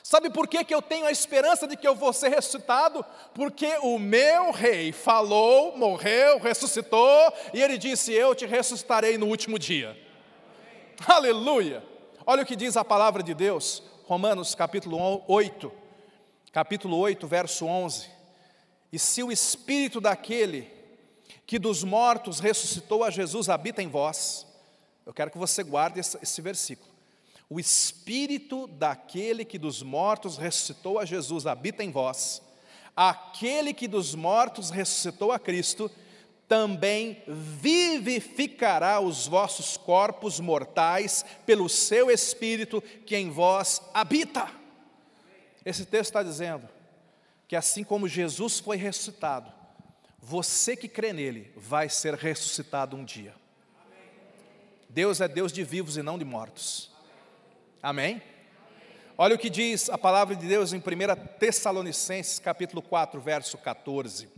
Sabe 0.02 0.30
por 0.30 0.46
que, 0.46 0.64
que 0.64 0.74
eu 0.74 0.80
tenho 0.80 1.06
a 1.06 1.10
esperança 1.10 1.66
de 1.66 1.76
que 1.76 1.86
eu 1.86 1.94
vou 1.94 2.12
ser 2.12 2.28
ressuscitado? 2.28 3.04
Porque 3.34 3.76
o 3.82 3.98
meu 3.98 4.52
rei 4.52 4.92
falou, 4.92 5.76
morreu, 5.76 6.38
ressuscitou, 6.38 7.32
e 7.52 7.60
ele 7.60 7.76
disse: 7.76 8.12
Eu 8.12 8.34
te 8.34 8.46
ressuscitarei 8.46 9.18
no 9.18 9.26
último 9.26 9.58
dia. 9.58 9.96
Aleluia! 11.06 11.82
Olha 12.24 12.42
o 12.42 12.46
que 12.46 12.56
diz 12.56 12.76
a 12.76 12.84
palavra 12.84 13.22
de 13.22 13.34
Deus, 13.34 13.82
Romanos 14.04 14.54
capítulo 14.54 15.22
8, 15.28 15.72
capítulo 16.52 16.96
8, 16.98 17.26
verso 17.26 17.66
11. 17.66 18.10
E 18.92 18.98
se 18.98 19.22
o 19.22 19.30
espírito 19.30 20.00
daquele 20.00 20.70
que 21.46 21.58
dos 21.58 21.84
mortos 21.84 22.40
ressuscitou 22.40 23.04
a 23.04 23.10
Jesus 23.10 23.48
habita 23.48 23.82
em 23.82 23.88
vós, 23.88 24.46
eu 25.04 25.14
quero 25.14 25.30
que 25.30 25.38
você 25.38 25.62
guarde 25.62 26.00
esse, 26.00 26.18
esse 26.20 26.40
versículo. 26.40 26.95
O 27.48 27.60
espírito 27.60 28.66
daquele 28.66 29.44
que 29.44 29.58
dos 29.58 29.82
mortos 29.82 30.36
ressuscitou 30.36 30.98
a 30.98 31.04
Jesus 31.04 31.46
habita 31.46 31.84
em 31.84 31.90
vós. 31.90 32.42
Aquele 32.94 33.72
que 33.72 33.86
dos 33.86 34.14
mortos 34.14 34.70
ressuscitou 34.70 35.30
a 35.30 35.38
Cristo 35.38 35.90
também 36.48 37.22
vivificará 37.26 39.00
os 39.00 39.26
vossos 39.26 39.76
corpos 39.76 40.38
mortais 40.40 41.24
pelo 41.44 41.68
seu 41.68 42.10
espírito 42.10 42.80
que 42.80 43.16
em 43.16 43.30
vós 43.30 43.82
habita. 43.92 44.50
Esse 45.64 45.84
texto 45.84 46.10
está 46.10 46.22
dizendo 46.22 46.68
que 47.48 47.56
assim 47.56 47.84
como 47.84 48.08
Jesus 48.08 48.58
foi 48.58 48.76
ressuscitado, 48.76 49.52
você 50.18 50.76
que 50.76 50.88
crê 50.88 51.12
nele 51.12 51.52
vai 51.56 51.88
ser 51.88 52.14
ressuscitado 52.14 52.96
um 52.96 53.04
dia. 53.04 53.34
Deus 54.88 55.20
é 55.20 55.28
Deus 55.28 55.52
de 55.52 55.62
vivos 55.62 55.96
e 55.96 56.02
não 56.02 56.18
de 56.18 56.24
mortos. 56.24 56.95
Amém? 57.82 58.22
Olha 59.18 59.34
o 59.34 59.38
que 59.38 59.50
diz 59.50 59.88
a 59.88 59.98
palavra 59.98 60.34
de 60.34 60.46
Deus 60.46 60.72
em 60.72 60.78
1 60.78 60.82
Tessalonicenses, 61.38 62.38
capítulo 62.38 62.82
4, 62.82 63.20
verso 63.20 63.56
14. 63.58 64.28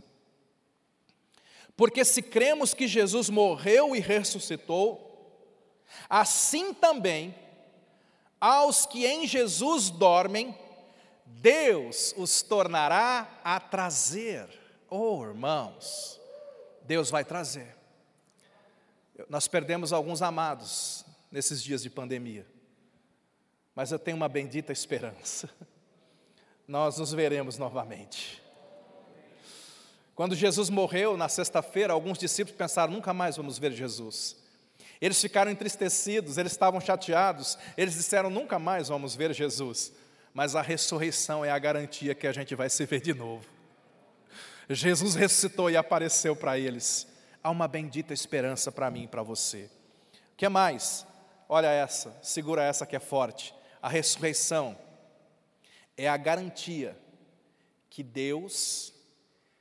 Porque 1.75 2.03
se 2.03 2.21
cremos 2.21 2.73
que 2.73 2.87
Jesus 2.87 3.29
morreu 3.29 3.95
e 3.95 3.99
ressuscitou, 3.99 5.05
assim 6.09 6.73
também 6.73 7.33
aos 8.39 8.85
que 8.85 9.05
em 9.05 9.25
Jesus 9.25 9.89
dormem, 9.89 10.57
Deus 11.25 12.13
os 12.17 12.41
tornará 12.41 13.39
a 13.43 13.59
trazer. 13.59 14.47
Oh, 14.89 15.23
irmãos, 15.23 16.19
Deus 16.83 17.09
vai 17.09 17.23
trazer. 17.23 17.75
Nós 19.29 19.47
perdemos 19.47 19.91
alguns 19.91 20.21
amados 20.21 21.05
nesses 21.31 21.61
dias 21.61 21.81
de 21.81 21.89
pandemia 21.89 22.45
mas 23.75 23.91
eu 23.91 23.99
tenho 23.99 24.17
uma 24.17 24.29
bendita 24.29 24.71
esperança. 24.71 25.49
Nós 26.67 26.97
nos 26.97 27.11
veremos 27.11 27.57
novamente. 27.57 28.41
Quando 30.13 30.35
Jesus 30.35 30.69
morreu 30.69 31.15
na 31.15 31.29
sexta-feira, 31.29 31.93
alguns 31.93 32.17
discípulos 32.17 32.57
pensaram: 32.57 32.91
nunca 32.91 33.13
mais 33.13 33.37
vamos 33.37 33.57
ver 33.57 33.71
Jesus. 33.71 34.35
Eles 35.01 35.19
ficaram 35.21 35.49
entristecidos, 35.49 36.37
eles 36.37 36.51
estavam 36.51 36.81
chateados, 36.81 37.57
eles 37.77 37.95
disseram: 37.95 38.29
nunca 38.29 38.59
mais 38.59 38.89
vamos 38.89 39.15
ver 39.15 39.33
Jesus. 39.33 39.93
Mas 40.33 40.55
a 40.55 40.61
ressurreição 40.61 41.43
é 41.43 41.49
a 41.49 41.57
garantia 41.57 42.13
que 42.13 42.27
a 42.27 42.31
gente 42.31 42.53
vai 42.53 42.69
se 42.69 42.85
ver 42.85 43.01
de 43.01 43.13
novo. 43.13 43.45
Jesus 44.69 45.15
ressuscitou 45.15 45.69
e 45.69 45.77
apareceu 45.77 46.35
para 46.35 46.59
eles. 46.59 47.07
Há 47.41 47.49
uma 47.49 47.67
bendita 47.67 48.13
esperança 48.13 48.71
para 48.71 48.91
mim 48.91 49.03
e 49.03 49.07
para 49.07 49.23
você. 49.23 49.69
O 50.33 50.35
que 50.37 50.47
mais? 50.47 51.07
Olha 51.47 51.67
essa, 51.67 52.15
segura 52.21 52.63
essa 52.63 52.85
que 52.85 52.95
é 52.95 52.99
forte. 52.99 53.55
A 53.81 53.87
ressurreição 53.87 54.77
é 55.97 56.07
a 56.07 56.17
garantia 56.17 56.97
que 57.89 58.03
Deus 58.03 58.93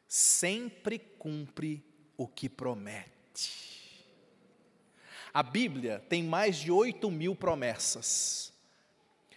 sempre 0.07 0.99
cumpre 0.99 1.85
o 2.17 2.27
que 2.27 2.49
promete. 2.49 3.69
A 5.33 5.43
Bíblia 5.43 6.05
tem 6.09 6.23
mais 6.23 6.57
de 6.57 6.73
8 6.73 7.11
mil 7.11 7.37
promessas. 7.37 8.53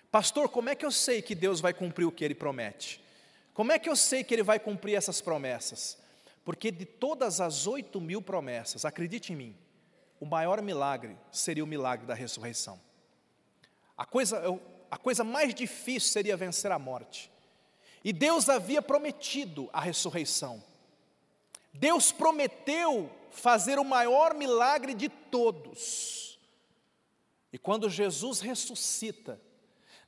Pastor, 0.09 0.49
como 0.49 0.69
é 0.69 0.75
que 0.75 0.85
eu 0.85 0.91
sei 0.91 1.21
que 1.21 1.35
Deus 1.35 1.61
vai 1.61 1.73
cumprir 1.73 2.05
o 2.05 2.11
que 2.11 2.23
Ele 2.23 2.35
promete? 2.35 3.01
Como 3.53 3.71
é 3.71 3.77
que 3.77 3.89
eu 3.89 3.95
sei 3.95 4.23
que 4.23 4.33
Ele 4.33 4.43
vai 4.43 4.59
cumprir 4.59 4.95
essas 4.95 5.21
promessas? 5.21 5.97
Porque 6.43 6.71
de 6.71 6.85
todas 6.85 7.39
as 7.39 7.67
8 7.67 8.01
mil 8.01 8.21
promessas, 8.21 8.83
acredite 8.83 9.31
em 9.31 9.35
mim, 9.35 9.55
o 10.19 10.25
maior 10.25 10.61
milagre 10.61 11.17
seria 11.31 11.63
o 11.63 11.67
milagre 11.67 12.05
da 12.05 12.13
ressurreição. 12.13 12.79
A 13.97 14.05
coisa, 14.05 14.41
a 14.91 14.97
coisa 14.97 15.23
mais 15.23 15.55
difícil 15.55 16.11
seria 16.11 16.35
vencer 16.35 16.71
a 16.71 16.77
morte. 16.77 17.31
E 18.03 18.11
Deus 18.11 18.49
havia 18.49 18.81
prometido 18.81 19.69
a 19.71 19.79
ressurreição. 19.79 20.61
Deus 21.73 22.11
prometeu 22.11 23.09
fazer 23.29 23.79
o 23.79 23.85
maior 23.85 24.33
milagre 24.33 24.93
de 24.93 25.07
todos. 25.07 26.37
E 27.53 27.57
quando 27.57 27.89
Jesus 27.89 28.41
ressuscita, 28.41 29.39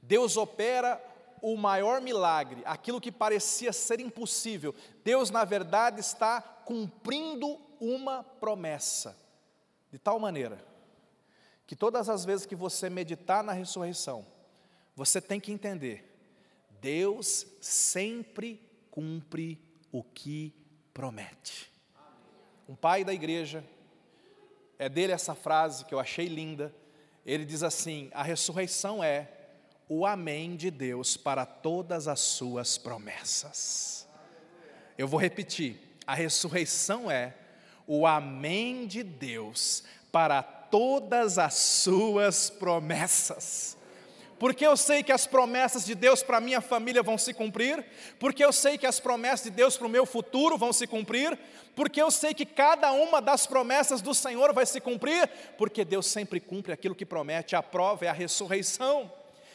Deus 0.02 0.36
opera 0.36 1.02
o 1.42 1.56
maior 1.56 2.02
milagre, 2.02 2.62
aquilo 2.66 3.02
que 3.02 3.12
parecia 3.12 3.72
ser 3.72 4.00
impossível. 4.00 4.76
Deus, 5.04 5.30
na 5.30 5.46
verdade, 5.46 6.02
está 6.02 6.42
cumprindo 6.42 7.60
uma 7.80 8.24
promessa, 8.24 9.18
de 9.92 9.98
tal 9.98 10.20
maneira 10.20 10.74
que 11.66 11.76
todas 11.76 12.10
as 12.10 12.26
vezes 12.26 12.46
que 12.46 12.56
você 12.56 12.90
meditar 12.90 13.44
na 13.44 13.54
ressurreição, 13.54 14.26
você 14.96 15.20
tem 15.20 15.40
que 15.40 15.52
entender 15.52 16.14
Deus 16.84 17.48
sempre 17.62 18.62
cumpre 18.92 19.58
o 19.90 20.04
que 20.04 20.54
promete. 20.94 21.72
Um 22.68 22.76
pai 22.76 23.06
da 23.06 23.14
igreja, 23.14 23.64
é 24.78 24.90
dele 24.90 25.14
essa 25.14 25.34
frase 25.34 25.86
que 25.86 25.94
eu 25.94 26.00
achei 26.00 26.28
linda. 26.28 26.76
Ele 27.26 27.46
diz 27.46 27.64
assim: 27.64 28.12
a 28.14 28.22
ressurreição 28.22 29.02
é 29.02 29.32
o 29.88 30.06
amém 30.06 30.58
de 30.58 30.70
Deus 30.70 31.16
para 31.16 31.46
todas 31.46 32.10
as 32.10 32.20
suas 32.20 32.78
promessas. 32.78 34.06
Eu 34.98 35.08
vou 35.08 35.22
repetir: 35.22 35.80
a 36.06 36.14
ressurreição 36.14 37.10
é 37.10 37.34
o 37.88 38.06
amém 38.06 38.86
de 38.88 39.04
Deus 39.04 39.86
para 40.12 40.44
todas 40.44 41.38
as 41.38 41.54
suas 41.54 42.50
promessas 42.50 43.78
porque 44.44 44.68
eu 44.68 44.76
sei 44.76 45.02
que 45.02 45.14
as 45.14 45.26
promessas 45.26 45.86
de 45.86 45.96
Deus 45.96 46.22
para 46.22 46.42
minha 46.42 46.60
família 46.60 47.02
vão 47.02 47.18
se 47.18 47.34
cumprir, 47.34 47.82
porque 48.20 48.44
eu 48.44 48.52
sei 48.52 48.78
que 48.78 48.86
as 48.86 49.00
promessas 49.00 49.46
de 49.46 49.52
Deus 49.52 49.78
para 49.78 49.88
o 49.88 49.90
meu 49.90 50.06
futuro 50.06 50.58
vão 50.58 50.74
se 50.74 50.86
cumprir, 50.86 51.40
porque 51.74 52.02
eu 52.02 52.12
sei 52.12 52.34
que 52.34 52.46
cada 52.46 52.92
uma 52.92 53.22
das 53.22 53.48
promessas 53.48 54.02
do 54.02 54.14
Senhor 54.14 54.54
vai 54.54 54.66
se 54.66 54.82
cumprir, 54.82 55.30
porque 55.58 55.86
Deus 55.86 56.08
sempre 56.08 56.42
cumpre 56.42 56.74
aquilo 56.74 56.94
que 56.94 57.06
promete, 57.06 57.56
a 57.56 57.64
prova 57.64 58.04
é 58.04 58.10
a 58.10 58.12
ressurreição. 58.12 59.10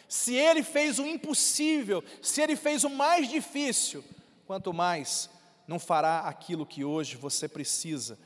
Se 0.08 0.34
Ele 0.34 0.62
fez 0.62 0.98
o 0.98 1.04
impossível, 1.04 2.02
se 2.22 2.40
Ele 2.40 2.56
fez 2.56 2.82
o 2.82 2.88
mais 2.88 3.28
difícil, 3.28 4.02
quanto 4.46 4.72
mais 4.72 5.28
não 5.66 5.78
fará 5.78 6.20
aquilo 6.20 6.64
que 6.64 6.82
hoje 6.82 7.14
você 7.14 7.46
precisa, 7.46 8.18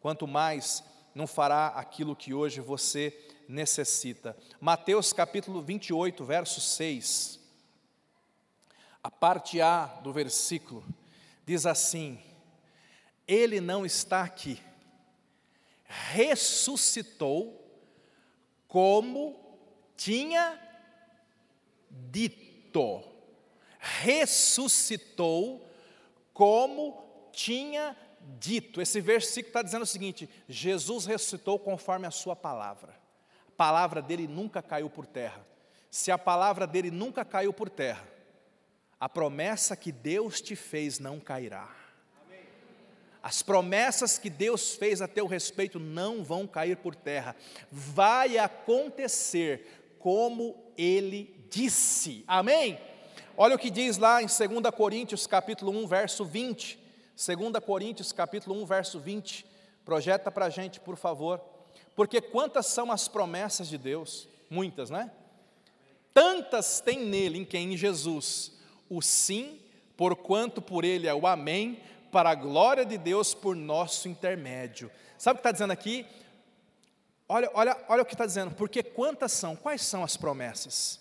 quanto 0.00 0.26
mais 0.26 0.82
não 1.14 1.26
fará 1.26 1.66
aquilo 1.66 2.16
que 2.16 2.32
hoje 2.32 2.62
você 2.62 3.10
precisa 3.10 3.35
necessita. 3.48 4.36
Mateus 4.60 5.12
capítulo 5.12 5.62
28, 5.62 6.24
verso 6.24 6.60
6. 6.60 7.40
A 9.02 9.10
parte 9.10 9.60
A 9.60 9.86
do 10.02 10.12
versículo 10.12 10.84
diz 11.44 11.66
assim: 11.66 12.20
Ele 13.26 13.60
não 13.60 13.86
está 13.86 14.22
aqui, 14.22 14.60
ressuscitou 15.84 17.62
como 18.66 19.58
tinha 19.96 20.60
dito. 21.90 23.02
Ressuscitou 23.78 25.70
como 26.32 27.28
tinha 27.32 27.96
dito. 28.40 28.82
Esse 28.82 29.00
versículo 29.00 29.50
está 29.50 29.62
dizendo 29.62 29.82
o 29.82 29.86
seguinte: 29.86 30.28
Jesus 30.48 31.06
ressuscitou 31.06 31.58
conforme 31.58 32.06
a 32.06 32.10
Sua 32.10 32.34
palavra 32.34 33.05
palavra 33.56 34.02
dele 34.02 34.26
nunca 34.26 34.62
caiu 34.62 34.90
por 34.90 35.06
terra. 35.06 35.44
Se 35.90 36.10
a 36.10 36.18
palavra 36.18 36.66
dele 36.66 36.90
nunca 36.90 37.24
caiu 37.24 37.52
por 37.52 37.70
terra, 37.70 38.06
a 38.98 39.08
promessa 39.08 39.76
que 39.76 39.92
Deus 39.92 40.40
te 40.40 40.56
fez 40.56 40.98
não 40.98 41.20
cairá. 41.20 41.68
As 43.22 43.42
promessas 43.42 44.18
que 44.18 44.30
Deus 44.30 44.74
fez 44.74 45.02
a 45.02 45.08
teu 45.08 45.26
respeito 45.26 45.80
não 45.80 46.22
vão 46.22 46.46
cair 46.46 46.76
por 46.76 46.94
terra. 46.94 47.34
Vai 47.72 48.38
acontecer 48.38 49.96
como 49.98 50.72
ele 50.78 51.44
disse. 51.50 52.24
Amém? 52.28 52.78
Olha 53.36 53.56
o 53.56 53.58
que 53.58 53.68
diz 53.68 53.98
lá 53.98 54.22
em 54.22 54.26
2 54.26 54.38
Coríntios 54.76 55.26
capítulo 55.26 55.72
1, 55.72 55.86
verso 55.88 56.24
20. 56.24 56.78
2 57.16 57.64
Coríntios 57.64 58.12
capítulo 58.12 58.62
1, 58.62 58.64
verso 58.64 59.00
20. 59.00 59.44
Projeta 59.84 60.30
para 60.30 60.46
a 60.46 60.50
gente, 60.50 60.78
por 60.78 60.96
favor. 60.96 61.42
Porque 61.96 62.20
quantas 62.20 62.66
são 62.66 62.92
as 62.92 63.08
promessas 63.08 63.68
de 63.68 63.78
Deus? 63.78 64.28
Muitas, 64.50 64.90
né? 64.90 65.10
Tantas 66.12 66.80
tem 66.80 67.04
nele, 67.04 67.38
em 67.38 67.44
quem? 67.44 67.72
Em 67.72 67.76
Jesus, 67.76 68.52
o 68.88 69.00
sim, 69.00 69.58
porquanto 69.96 70.60
por 70.60 70.84
ele 70.84 71.08
é 71.08 71.14
o 71.14 71.26
amém, 71.26 71.80
para 72.12 72.30
a 72.30 72.34
glória 72.34 72.84
de 72.84 72.98
Deus 72.98 73.34
por 73.34 73.56
nosso 73.56 74.08
intermédio. 74.08 74.90
Sabe 75.18 75.34
o 75.34 75.36
que 75.36 75.40
está 75.40 75.52
dizendo 75.52 75.72
aqui? 75.72 76.06
Olha, 77.28 77.50
olha, 77.54 77.84
olha 77.88 78.02
o 78.02 78.06
que 78.06 78.14
está 78.14 78.26
dizendo, 78.26 78.54
porque 78.54 78.82
quantas 78.82 79.32
são, 79.32 79.56
quais 79.56 79.82
são 79.82 80.04
as 80.04 80.16
promessas? 80.16 81.00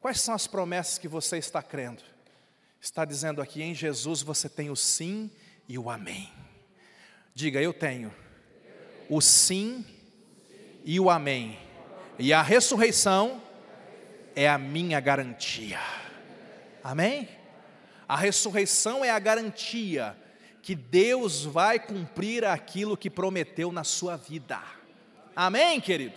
Quais 0.00 0.20
são 0.20 0.34
as 0.34 0.46
promessas 0.46 0.98
que 0.98 1.08
você 1.08 1.38
está 1.38 1.62
crendo? 1.62 2.02
Está 2.80 3.04
dizendo 3.04 3.42
aqui, 3.42 3.62
em 3.62 3.74
Jesus 3.74 4.22
você 4.22 4.48
tem 4.48 4.70
o 4.70 4.76
sim 4.76 5.30
e 5.68 5.78
o 5.78 5.90
amém. 5.90 6.32
Diga, 7.34 7.60
eu 7.60 7.72
tenho 7.72 8.14
o 9.08 9.20
sim 9.20 9.84
e 10.84 10.98
o 10.98 11.10
amém. 11.10 11.58
E 12.18 12.32
a 12.32 12.42
ressurreição 12.42 13.42
é 14.34 14.48
a 14.48 14.58
minha 14.58 15.00
garantia. 15.00 15.80
Amém? 16.82 17.28
A 18.08 18.16
ressurreição 18.16 19.04
é 19.04 19.10
a 19.10 19.18
garantia 19.18 20.16
que 20.62 20.74
Deus 20.74 21.44
vai 21.44 21.78
cumprir 21.78 22.44
aquilo 22.44 22.96
que 22.96 23.10
prometeu 23.10 23.70
na 23.70 23.84
sua 23.84 24.16
vida. 24.16 24.60
Amém, 25.34 25.80
querido? 25.80 26.16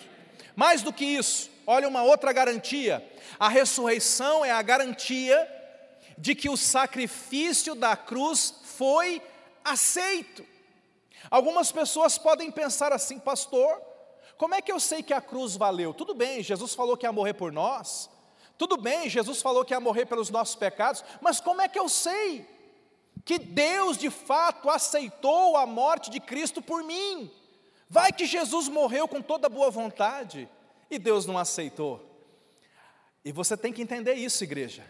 Mais 0.56 0.82
do 0.82 0.92
que 0.92 1.06
isso, 1.06 1.50
olha 1.66 1.88
uma 1.88 2.04
outra 2.04 2.34
garantia. 2.34 3.06
A 3.40 3.50
ressurreição 3.50 4.44
é 4.44 4.52
a 4.52 4.62
garantia 4.62 5.48
de 6.18 6.36
que 6.36 6.50
o 6.50 6.58
sacrifício 6.58 7.76
da 7.76 7.96
cruz 7.96 8.54
foi 8.64 9.22
aceito. 9.64 10.46
Algumas 11.30 11.72
pessoas 11.72 12.18
podem 12.18 12.52
pensar 12.52 12.92
assim, 12.92 13.20
pastor, 13.20 13.82
como 14.42 14.56
é 14.56 14.62
que 14.62 14.72
eu 14.72 14.80
sei 14.80 15.04
que 15.04 15.14
a 15.14 15.22
cruz 15.22 15.56
valeu? 15.56 15.94
Tudo 15.94 16.16
bem, 16.16 16.42
Jesus 16.42 16.74
falou 16.74 16.98
que 16.98 17.06
ia 17.06 17.12
morrer 17.12 17.36
por 17.36 17.52
nós. 17.52 18.10
Tudo 18.58 18.76
bem, 18.76 19.08
Jesus 19.08 19.40
falou 19.40 19.64
que 19.64 19.72
ia 19.72 19.80
morrer 19.80 20.08
pelos 20.08 20.32
nossos 20.32 20.56
pecados. 20.56 21.06
Mas 21.22 21.40
como 21.40 21.62
é 21.62 21.68
que 21.68 21.78
eu 21.78 21.88
sei 21.88 22.48
que 23.24 23.38
Deus 23.38 24.00
de 24.00 24.10
fato 24.10 24.68
aceitou 24.68 25.56
a 25.56 25.68
morte 25.68 26.10
de 26.10 26.20
Cristo 26.20 26.60
por 26.60 26.84
mim? 26.84 27.30
Vai 27.88 28.12
que 28.12 28.26
Jesus 28.26 28.68
morreu 28.68 29.08
com 29.08 29.22
toda 29.22 29.48
boa 29.48 29.70
vontade 29.70 30.50
e 30.90 30.98
Deus 30.98 31.28
não 31.28 31.38
aceitou. 31.38 32.04
E 33.24 33.32
você 33.32 33.56
tem 33.56 33.72
que 33.72 33.84
entender 33.84 34.16
isso, 34.16 34.44
igreja. 34.44 34.84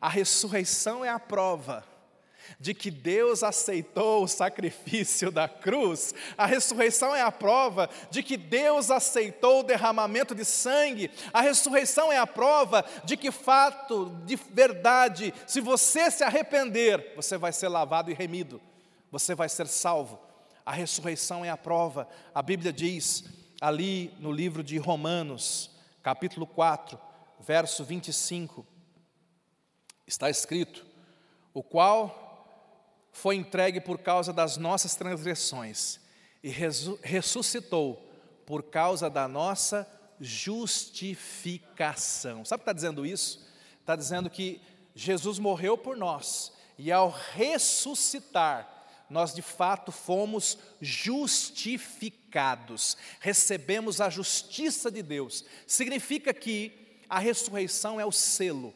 A 0.00 0.08
ressurreição 0.08 1.04
é 1.04 1.10
a 1.10 1.20
prova 1.20 1.84
de 2.58 2.74
que 2.74 2.90
Deus 2.90 3.42
aceitou 3.42 4.24
o 4.24 4.28
sacrifício 4.28 5.30
da 5.30 5.48
cruz. 5.48 6.14
A 6.36 6.46
ressurreição 6.46 7.14
é 7.14 7.22
a 7.22 7.32
prova 7.32 7.88
de 8.10 8.22
que 8.22 8.36
Deus 8.36 8.90
aceitou 8.90 9.60
o 9.60 9.64
derramamento 9.64 10.34
de 10.34 10.44
sangue. 10.44 11.10
A 11.32 11.40
ressurreição 11.40 12.12
é 12.12 12.18
a 12.18 12.26
prova 12.26 12.84
de 13.04 13.16
que, 13.16 13.30
fato, 13.30 14.10
de 14.24 14.36
verdade, 14.36 15.32
se 15.46 15.60
você 15.60 16.10
se 16.10 16.24
arrepender, 16.24 17.12
você 17.16 17.36
vai 17.36 17.52
ser 17.52 17.68
lavado 17.68 18.10
e 18.10 18.14
remido. 18.14 18.60
você 19.14 19.32
vai 19.32 19.48
ser 19.48 19.68
salvo. 19.68 20.18
A 20.66 20.72
ressurreição 20.72 21.44
é 21.44 21.48
a 21.48 21.56
prova. 21.56 22.08
A 22.34 22.42
Bíblia 22.42 22.72
diz 22.72 23.24
ali 23.60 24.12
no 24.18 24.32
livro 24.32 24.64
de 24.64 24.76
Romanos, 24.76 25.70
capítulo 26.02 26.46
4, 26.48 26.98
verso 27.38 27.84
25, 27.84 28.66
está 30.04 30.28
escrito: 30.28 30.84
o 31.52 31.62
qual 31.62 32.23
foi 33.14 33.36
entregue 33.36 33.80
por 33.80 33.98
causa 33.98 34.30
das 34.32 34.56
nossas 34.56 34.96
transgressões 34.96 36.00
e 36.42 36.48
ressuscitou 36.50 38.04
por 38.44 38.64
causa 38.64 39.08
da 39.08 39.28
nossa 39.28 39.88
justificação. 40.20 42.44
Sabe 42.44 42.60
o 42.60 42.64
que 42.64 42.64
está 42.64 42.72
dizendo 42.72 43.06
isso? 43.06 43.46
Está 43.80 43.94
dizendo 43.94 44.28
que 44.28 44.60
Jesus 44.96 45.38
morreu 45.38 45.78
por 45.78 45.96
nós 45.96 46.52
e 46.76 46.90
ao 46.90 47.08
ressuscitar, 47.08 48.68
nós 49.08 49.32
de 49.32 49.42
fato 49.42 49.92
fomos 49.92 50.58
justificados, 50.80 52.96
recebemos 53.20 54.00
a 54.00 54.10
justiça 54.10 54.90
de 54.90 55.02
Deus. 55.02 55.44
Significa 55.68 56.34
que 56.34 56.98
a 57.08 57.20
ressurreição 57.20 58.00
é 58.00 58.04
o 58.04 58.10
selo 58.10 58.74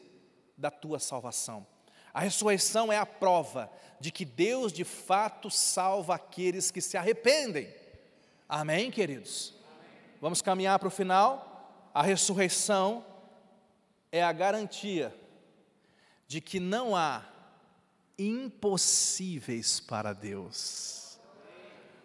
da 0.56 0.70
tua 0.70 1.00
salvação. 1.00 1.66
A 2.14 2.20
ressurreição 2.20 2.92
é 2.92 2.98
a 2.98 3.06
prova 3.06 3.68
de 4.00 4.10
que 4.10 4.24
Deus 4.24 4.72
de 4.72 4.84
fato 4.84 5.50
salva 5.50 6.14
aqueles 6.14 6.70
que 6.70 6.80
se 6.80 6.96
arrependem. 6.96 7.72
Amém, 8.48 8.90
queridos? 8.90 9.54
Vamos 10.20 10.40
caminhar 10.40 10.78
para 10.78 10.88
o 10.88 10.90
final. 10.90 11.90
A 11.92 12.02
ressurreição 12.02 13.04
é 14.10 14.22
a 14.22 14.32
garantia 14.32 15.14
de 16.26 16.40
que 16.40 16.60
não 16.60 16.94
há 16.94 17.24
impossíveis 18.18 19.80
para 19.80 20.12
Deus. 20.12 21.18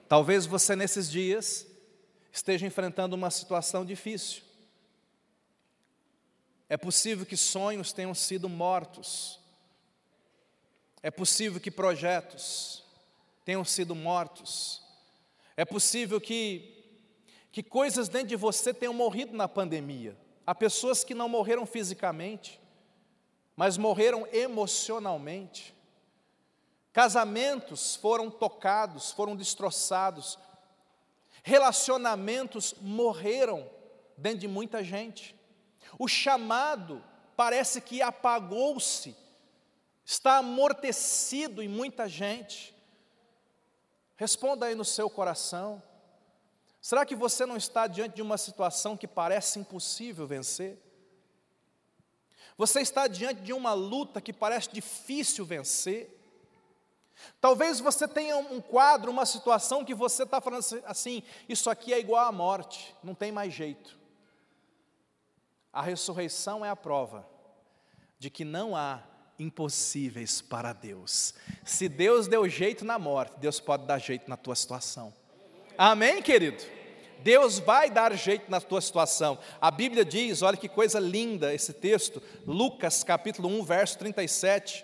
Talvez 0.08 0.46
você 0.46 0.76
nesses 0.76 1.10
dias 1.10 1.66
esteja 2.32 2.66
enfrentando 2.66 3.16
uma 3.16 3.32
situação 3.32 3.86
difícil. 3.86 4.44
É 6.70 6.78
possível 6.78 7.26
que 7.26 7.38
sonhos 7.38 7.92
tenham 7.92 8.14
sido 8.14 8.48
mortos. 8.48 9.40
É 11.04 11.12
possível 11.12 11.60
que 11.60 11.70
projetos 11.70 12.82
tenham 13.44 13.66
sido 13.66 13.94
mortos. 13.94 14.82
É 15.58 15.66
possível 15.66 16.22
que, 16.22 16.74
que 17.52 17.62
coisas 17.62 18.08
dentro 18.08 18.30
de 18.30 18.36
você 18.38 18.74
tenham 18.74 18.94
morrido 18.94 19.36
na 19.36 19.50
pandemia. 19.50 20.18
Há 20.48 20.56
pessoas 20.56 21.04
que 21.04 21.14
não 21.14 21.28
morreram 21.28 21.66
fisicamente, 21.66 22.58
mas 23.54 23.78
morreram 23.78 24.26
emocionalmente. 24.32 25.76
Casamentos 26.94 27.98
foram 27.98 28.32
tocados, 28.32 29.12
foram 29.12 29.36
destroçados. 29.36 30.40
Relacionamentos 31.44 32.76
morreram 32.80 33.70
dentro 34.18 34.40
de 34.40 34.48
muita 34.48 34.82
gente. 34.82 35.36
O 36.00 36.08
chamado 36.08 37.04
parece 37.36 37.82
que 37.82 38.02
apagou-se, 38.02 39.16
está 40.06 40.38
amortecido 40.38 41.62
em 41.62 41.68
muita 41.68 42.08
gente. 42.08 42.76
Responda 44.16 44.66
aí 44.66 44.76
no 44.76 44.86
seu 44.86 45.10
coração. 45.10 45.82
Será 46.82 47.06
que 47.06 47.16
você 47.16 47.46
não 47.46 47.56
está 47.56 47.88
diante 47.88 48.16
de 48.16 48.22
uma 48.22 48.38
situação 48.38 48.98
que 48.98 49.08
parece 49.08 49.60
impossível 49.60 50.28
vencer? 50.28 50.78
Você 52.58 52.82
está 52.82 53.08
diante 53.08 53.42
de 53.42 53.54
uma 53.54 53.74
luta 53.74 54.22
que 54.22 54.34
parece 54.34 54.70
difícil 54.70 55.46
vencer? 55.46 56.20
Talvez 57.40 57.80
você 57.80 58.08
tenha 58.08 58.38
um 58.38 58.60
quadro, 58.60 59.12
uma 59.12 59.26
situação 59.26 59.86
que 59.86 59.96
você 59.96 60.24
está 60.24 60.42
falando 60.42 60.64
assim: 60.86 61.24
isso 61.48 61.70
aqui 61.70 61.94
é 61.94 62.00
igual 62.00 62.26
à 62.26 62.32
morte, 62.32 62.96
não 63.04 63.16
tem 63.16 63.32
mais 63.32 63.54
jeito. 63.54 63.98
A 65.72 65.82
ressurreição 65.82 66.64
é 66.64 66.70
a 66.70 66.76
prova 66.76 67.28
de 68.20 68.30
que 68.30 68.46
não 68.46 68.76
há 68.76 69.02
impossíveis 69.40 70.42
para 70.42 70.74
Deus. 70.74 71.34
Se 71.64 71.90
Deus 71.90 72.28
deu 72.28 72.48
jeito 72.48 72.86
na 72.86 73.00
morte, 73.00 73.40
Deus 73.40 73.60
pode 73.60 73.86
dar 73.86 74.00
jeito 74.00 74.30
na 74.30 74.38
tua 74.38 74.56
situação. 74.56 75.14
Amém, 75.78 76.22
querido? 76.22 76.64
Deus 77.24 77.58
vai 77.58 77.90
dar 77.90 78.14
jeito 78.16 78.52
na 78.52 78.60
tua 78.60 78.82
situação. 78.82 79.40
A 79.62 79.72
Bíblia 79.72 80.04
diz, 80.04 80.42
olha 80.42 80.58
que 80.58 80.68
coisa 80.68 81.00
linda 81.00 81.54
esse 81.54 81.72
texto, 81.72 82.22
Lucas 82.46 83.04
capítulo 83.04 83.48
1, 83.48 83.64
verso 83.64 83.98
37, 83.98 84.84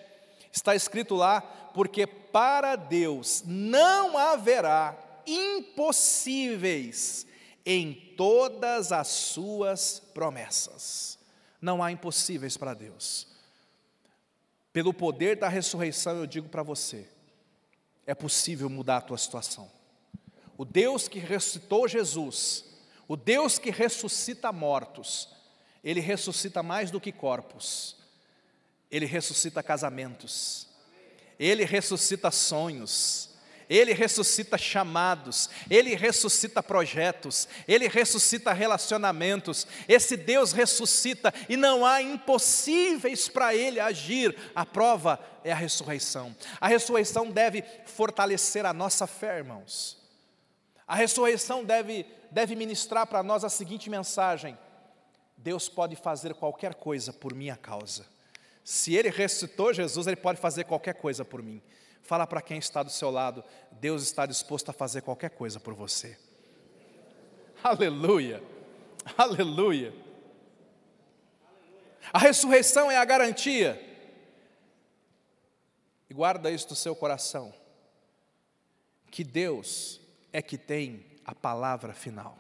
está 0.52 0.74
escrito 0.74 1.16
lá, 1.16 1.42
porque 1.74 2.08
para 2.08 2.78
Deus 2.78 3.44
não 3.46 4.18
haverá 4.18 4.98
impossíveis 5.28 7.28
em 7.66 7.94
todas 8.16 8.92
as 8.92 9.10
suas 9.10 10.02
promessas. 10.14 11.20
Não 11.62 11.84
há 11.84 11.92
impossíveis 11.92 12.56
para 12.56 12.74
Deus. 12.74 13.28
Pelo 14.72 14.94
poder 14.94 15.36
da 15.36 15.48
ressurreição, 15.48 16.18
eu 16.18 16.28
digo 16.28 16.48
para 16.48 16.64
você: 16.64 17.08
é 18.06 18.14
possível 18.14 18.70
mudar 18.70 18.98
a 18.98 19.02
tua 19.02 19.18
situação. 19.18 19.70
O 20.58 20.66
Deus 20.66 21.08
que 21.08 21.20
ressuscitou 21.20 21.88
Jesus, 21.88 22.66
o 23.08 23.16
Deus 23.16 23.58
que 23.58 23.72
ressuscita 23.72 24.52
mortos, 24.52 25.30
Ele 25.84 26.00
ressuscita 26.00 26.62
mais 26.62 26.92
do 26.92 27.00
que 27.00 27.12
corpos, 27.12 27.96
Ele 28.92 29.06
ressuscita 29.06 29.64
casamentos, 29.64 30.68
Ele 31.40 31.66
ressuscita 31.66 32.30
sonhos, 32.30 33.29
ele 33.70 33.94
ressuscita 33.94 34.58
chamados, 34.58 35.48
Ele 35.70 35.94
ressuscita 35.96 36.64
projetos, 36.64 37.48
Ele 37.68 37.88
ressuscita 37.88 38.52
relacionamentos. 38.52 39.68
Esse 39.88 40.18
Deus 40.18 40.52
ressuscita 40.52 41.32
e 41.48 41.56
não 41.56 41.86
há 41.86 42.02
impossíveis 42.02 43.30
para 43.30 43.54
Ele 43.54 43.80
agir. 43.80 44.36
A 44.56 44.66
prova 44.66 45.20
é 45.44 45.52
a 45.52 45.56
ressurreição. 45.56 46.36
A 46.60 46.68
ressurreição 46.68 47.30
deve 47.30 47.64
fortalecer 47.86 48.66
a 48.66 48.74
nossa 48.74 49.06
fé, 49.06 49.38
irmãos. 49.38 50.00
A 50.88 50.96
ressurreição 50.96 51.64
deve, 51.64 52.08
deve 52.32 52.56
ministrar 52.56 53.06
para 53.06 53.22
nós 53.22 53.44
a 53.44 53.50
seguinte 53.50 53.88
mensagem: 53.88 54.58
Deus 55.38 55.70
pode 55.70 55.96
fazer 55.96 56.34
qualquer 56.34 56.74
coisa 56.74 57.14
por 57.14 57.36
minha 57.36 57.56
causa. 57.56 58.08
Se 58.64 58.96
Ele 58.96 59.12
ressuscitou 59.12 59.72
Jesus, 59.72 60.08
Ele 60.08 60.16
pode 60.16 60.42
fazer 60.42 60.64
qualquer 60.64 60.96
coisa 60.96 61.24
por 61.24 61.44
mim. 61.44 61.62
Fala 62.10 62.26
para 62.26 62.42
quem 62.42 62.58
está 62.58 62.82
do 62.82 62.90
seu 62.90 63.12
lado, 63.12 63.44
Deus 63.74 64.02
está 64.02 64.26
disposto 64.26 64.70
a 64.70 64.74
fazer 64.74 65.04
qualquer 65.04 65.30
coisa 65.30 65.60
por 65.60 65.76
você. 65.76 66.18
Aleluia, 67.64 68.42
aleluia. 69.16 69.94
A 72.12 72.18
ressurreição 72.18 72.90
é 72.90 72.98
a 72.98 73.06
garantia. 73.06 73.80
E 76.10 76.14
guarda 76.16 76.50
isso 76.50 76.72
no 76.72 76.76
seu 76.76 76.96
coração. 76.96 77.54
Que 79.12 79.24
Deus 79.24 80.02
é 80.34 80.42
que 80.42 80.58
tem 80.58 81.06
a 81.24 81.36
palavra 81.36 81.94
final. 81.94 82.40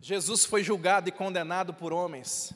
Jesus 0.00 0.46
foi 0.46 0.64
julgado 0.64 1.10
e 1.10 1.12
condenado 1.12 1.74
por 1.74 1.92
homens. 1.92 2.54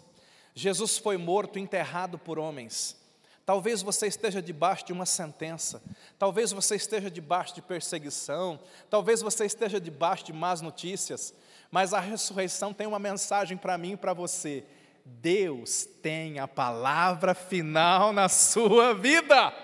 Jesus 0.55 0.97
foi 0.97 1.19
morto 1.19 1.59
e 1.59 1.63
enterrado 1.63 2.19
por 2.19 2.39
homens. 2.39 3.05
Talvez 3.47 3.81
você 3.81 4.09
esteja 4.09 4.43
debaixo 4.43 4.85
de 4.87 4.93
uma 4.93 5.07
sentença, 5.07 5.81
talvez 6.19 6.51
você 6.51 6.75
esteja 6.75 7.09
debaixo 7.09 7.55
de 7.55 7.63
perseguição, 7.63 8.59
talvez 8.91 9.23
você 9.23 9.47
esteja 9.47 9.81
debaixo 9.81 10.25
de 10.25 10.33
más 10.33 10.61
notícias, 10.61 11.33
mas 11.71 11.95
a 11.95 12.01
ressurreição 12.01 12.75
tem 12.75 12.89
uma 12.89 12.99
mensagem 12.99 13.57
para 13.57 13.79
mim 13.79 13.93
e 13.93 13.97
para 13.97 14.13
você. 14.13 14.65
Deus 15.05 15.87
tem 16.03 16.41
a 16.41 16.49
palavra 16.49 17.37
final 17.37 18.13
na 18.13 18.29
sua 18.29 18.93
vida. 18.93 19.55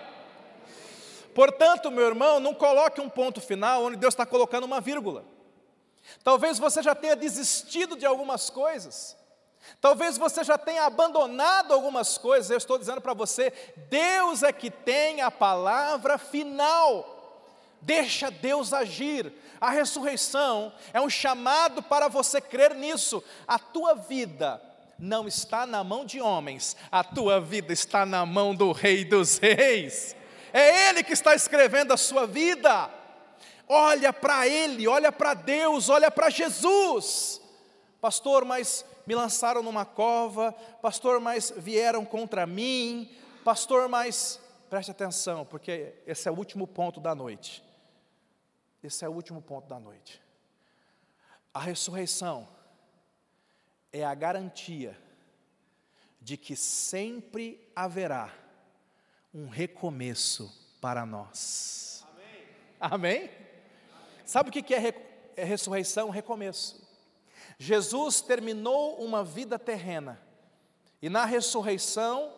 Portanto, 1.35 1.91
meu 1.91 2.05
irmão, 2.05 2.39
não 2.39 2.53
coloque 2.53 3.01
um 3.01 3.09
ponto 3.09 3.41
final 3.41 3.83
onde 3.83 3.97
Deus 3.97 4.13
está 4.13 4.25
colocando 4.25 4.63
uma 4.63 4.79
vírgula. 4.79 5.25
Talvez 6.23 6.57
você 6.57 6.81
já 6.81 6.95
tenha 6.95 7.17
desistido 7.17 7.97
de 7.97 8.05
algumas 8.05 8.49
coisas. 8.49 9.17
Talvez 9.79 10.17
você 10.17 10.43
já 10.43 10.57
tenha 10.57 10.85
abandonado 10.85 11.73
algumas 11.73 12.17
coisas, 12.17 12.49
eu 12.49 12.57
estou 12.57 12.77
dizendo 12.77 13.01
para 13.01 13.13
você, 13.13 13.51
Deus 13.89 14.43
é 14.43 14.51
que 14.51 14.69
tem 14.69 15.21
a 15.21 15.31
palavra 15.31 16.17
final. 16.17 17.13
Deixa 17.81 18.31
Deus 18.31 18.71
agir. 18.71 19.31
A 19.59 19.69
ressurreição 19.69 20.73
é 20.93 21.01
um 21.01 21.09
chamado 21.09 21.81
para 21.83 22.07
você 22.07 22.39
crer 22.39 22.75
nisso. 22.75 23.23
A 23.47 23.59
tua 23.59 23.93
vida 23.93 24.61
não 24.97 25.27
está 25.27 25.65
na 25.65 25.83
mão 25.83 26.05
de 26.05 26.21
homens, 26.21 26.77
a 26.91 27.03
tua 27.03 27.41
vida 27.41 27.73
está 27.73 28.05
na 28.05 28.25
mão 28.25 28.55
do 28.55 28.71
Rei 28.71 29.03
dos 29.03 29.37
Reis. 29.37 30.15
É 30.53 30.89
Ele 30.89 31.03
que 31.03 31.13
está 31.13 31.35
escrevendo 31.35 31.91
a 31.91 31.97
sua 31.97 32.25
vida. 32.25 32.89
Olha 33.67 34.13
para 34.13 34.47
Ele, 34.47 34.87
olha 34.87 35.11
para 35.11 35.33
Deus, 35.33 35.89
olha 35.89 36.11
para 36.11 36.29
Jesus. 36.29 37.41
Pastor, 37.99 38.45
mas 38.45 38.85
me 39.05 39.15
lançaram 39.15 39.61
numa 39.61 39.85
cova, 39.85 40.51
pastor, 40.81 41.19
mas 41.19 41.53
vieram 41.55 42.05
contra 42.05 42.45
mim, 42.45 43.11
pastor, 43.43 43.87
mas 43.89 44.39
preste 44.69 44.91
atenção, 44.91 45.45
porque 45.45 45.95
esse 46.07 46.27
é 46.27 46.31
o 46.31 46.35
último 46.35 46.65
ponto 46.65 46.99
da 46.99 47.13
noite. 47.13 47.63
Esse 48.81 49.05
é 49.05 49.09
o 49.09 49.13
último 49.13 49.41
ponto 49.41 49.67
da 49.67 49.79
noite. 49.79 50.21
A 51.53 51.59
ressurreição 51.59 52.47
é 53.91 54.03
a 54.03 54.13
garantia 54.13 54.97
de 56.19 56.35
que 56.35 56.55
sempre 56.55 57.71
haverá 57.75 58.33
um 59.33 59.47
recomeço 59.47 60.51
para 60.81 61.05
nós. 61.05 62.05
Amém? 62.79 63.25
Amém? 63.25 63.31
Sabe 64.25 64.49
o 64.49 64.51
que 64.51 64.73
é, 64.73 64.93
é 65.35 65.43
ressurreição? 65.43 66.09
Recomeço. 66.09 66.82
Jesus 67.57 68.21
terminou 68.21 68.95
uma 69.03 69.23
vida 69.23 69.57
terrena 69.57 70.19
e 71.01 71.09
na 71.09 71.25
ressurreição 71.25 72.31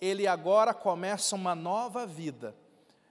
ele 0.00 0.26
agora 0.26 0.72
começa 0.72 1.36
uma 1.36 1.54
nova 1.54 2.06
vida, 2.06 2.54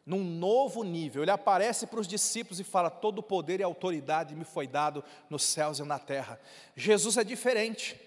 num 0.06 0.24
novo 0.24 0.84
nível. 0.84 1.22
Ele 1.22 1.32
aparece 1.32 1.86
para 1.86 2.00
os 2.00 2.08
discípulos 2.08 2.60
e 2.60 2.64
fala: 2.64 2.90
Todo 2.90 3.22
poder 3.22 3.60
e 3.60 3.64
autoridade 3.64 4.36
me 4.36 4.44
foi 4.44 4.68
dado 4.68 5.04
nos 5.30 5.44
céus 5.44 5.80
e 5.80 5.84
na 5.84 6.00
terra. 6.00 6.40
Jesus 6.76 7.18
é 7.18 7.24
diferente. 7.24 8.00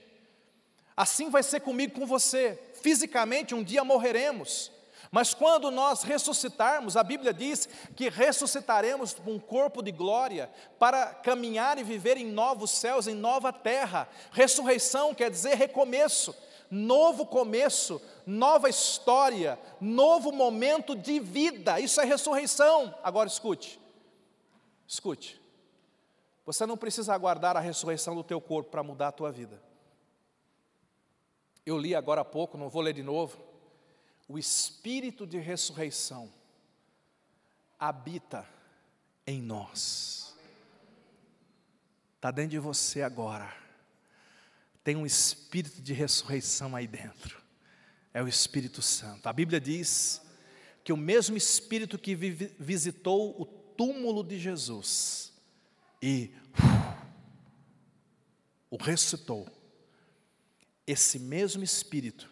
Assim 0.97 1.31
vai 1.31 1.43
ser 1.43 1.61
comigo 1.61 1.99
com 1.99 2.07
você. 2.07 2.59
Fisicamente, 2.83 3.55
um 3.55 3.63
dia 3.63 3.85
morreremos. 3.85 4.71
Mas 5.13 5.35
quando 5.35 5.71
nós 5.71 6.03
ressuscitarmos, 6.03 6.97
a 6.97 7.05
Bíblia 7.05 7.35
diz 7.35 7.69
que 7.95 8.09
ressuscitaremos 8.09 9.13
com 9.13 9.33
um 9.33 9.39
corpo 9.39 9.83
de 9.83 9.93
glória 9.93 10.51
para 10.79 11.13
caminhar 11.13 11.77
e 11.77 11.85
viver 11.85 12.17
em 12.17 12.33
novos 12.33 12.71
céus, 12.71 13.07
em 13.07 13.15
nova 13.15 13.53
terra. 13.53 14.09
Ressurreição 14.31 15.15
quer 15.15 15.31
dizer 15.31 15.55
recomeço, 15.55 16.35
novo 16.71 17.27
começo, 17.27 18.01
nova 18.25 18.71
história, 18.71 19.59
novo 19.79 20.33
momento 20.33 20.97
de 20.97 21.21
vida. 21.21 21.79
Isso 21.79 22.01
é 22.01 22.07
ressurreição. 22.07 22.95
Agora 23.03 23.29
escute. 23.29 23.79
Escute. 24.89 25.39
Você 26.47 26.65
não 26.65 26.79
precisa 26.79 27.13
aguardar 27.13 27.55
a 27.55 27.61
ressurreição 27.61 28.17
do 28.17 28.25
teu 28.25 28.41
corpo 28.41 28.71
para 28.71 28.83
mudar 28.83 29.09
a 29.09 29.13
tua 29.13 29.31
vida. 29.31 29.63
Eu 31.67 31.77
li 31.77 31.95
agora 31.95 32.23
há 32.23 32.25
pouco, 32.25 32.57
não 32.57 32.71
vou 32.71 32.81
ler 32.81 32.95
de 32.95 33.03
novo 33.03 33.52
o 34.33 34.39
espírito 34.39 35.27
de 35.27 35.37
ressurreição 35.37 36.33
habita 37.79 38.49
em 39.27 39.43
nós. 39.43 40.35
Está 42.17 42.31
dentro 42.31 42.53
de 42.53 42.59
você 42.59 43.03
agora. 43.03 43.55
Tem 44.83 44.97
um 44.97 45.05
espírito 45.05 45.83
de 45.83 45.93
ressurreição 45.93 46.75
aí 46.75 46.87
dentro. 46.87 47.43
É 48.15 48.23
o 48.23 48.29
Espírito 48.29 48.81
Santo. 48.81 49.27
A 49.27 49.35
Bíblia 49.35 49.61
diz 49.61 50.23
que 50.83 50.95
o 50.95 50.97
mesmo 50.97 51.37
espírito 51.37 51.99
que 51.99 52.15
visitou 52.15 53.39
o 53.39 53.45
túmulo 53.45 54.25
de 54.25 54.39
Jesus 54.39 55.31
e 56.01 56.35
uh, 56.59 57.07
o 58.71 58.83
ressuscitou, 58.83 59.47
esse 60.87 61.19
mesmo 61.19 61.63
espírito 61.63 62.32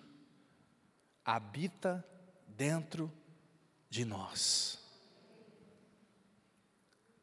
habita 1.24 2.04
dentro 2.46 3.12
de 3.88 4.04
nós. 4.04 4.78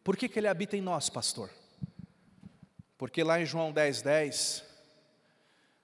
Por 0.03 0.15
que, 0.15 0.29
que 0.29 0.39
ele 0.39 0.47
habita 0.47 0.77
em 0.77 0.81
nós, 0.81 1.09
pastor? 1.09 1.49
Porque 2.97 3.23
lá 3.23 3.39
em 3.39 3.45
João 3.45 3.71
10, 3.71 4.01
10, 4.01 4.63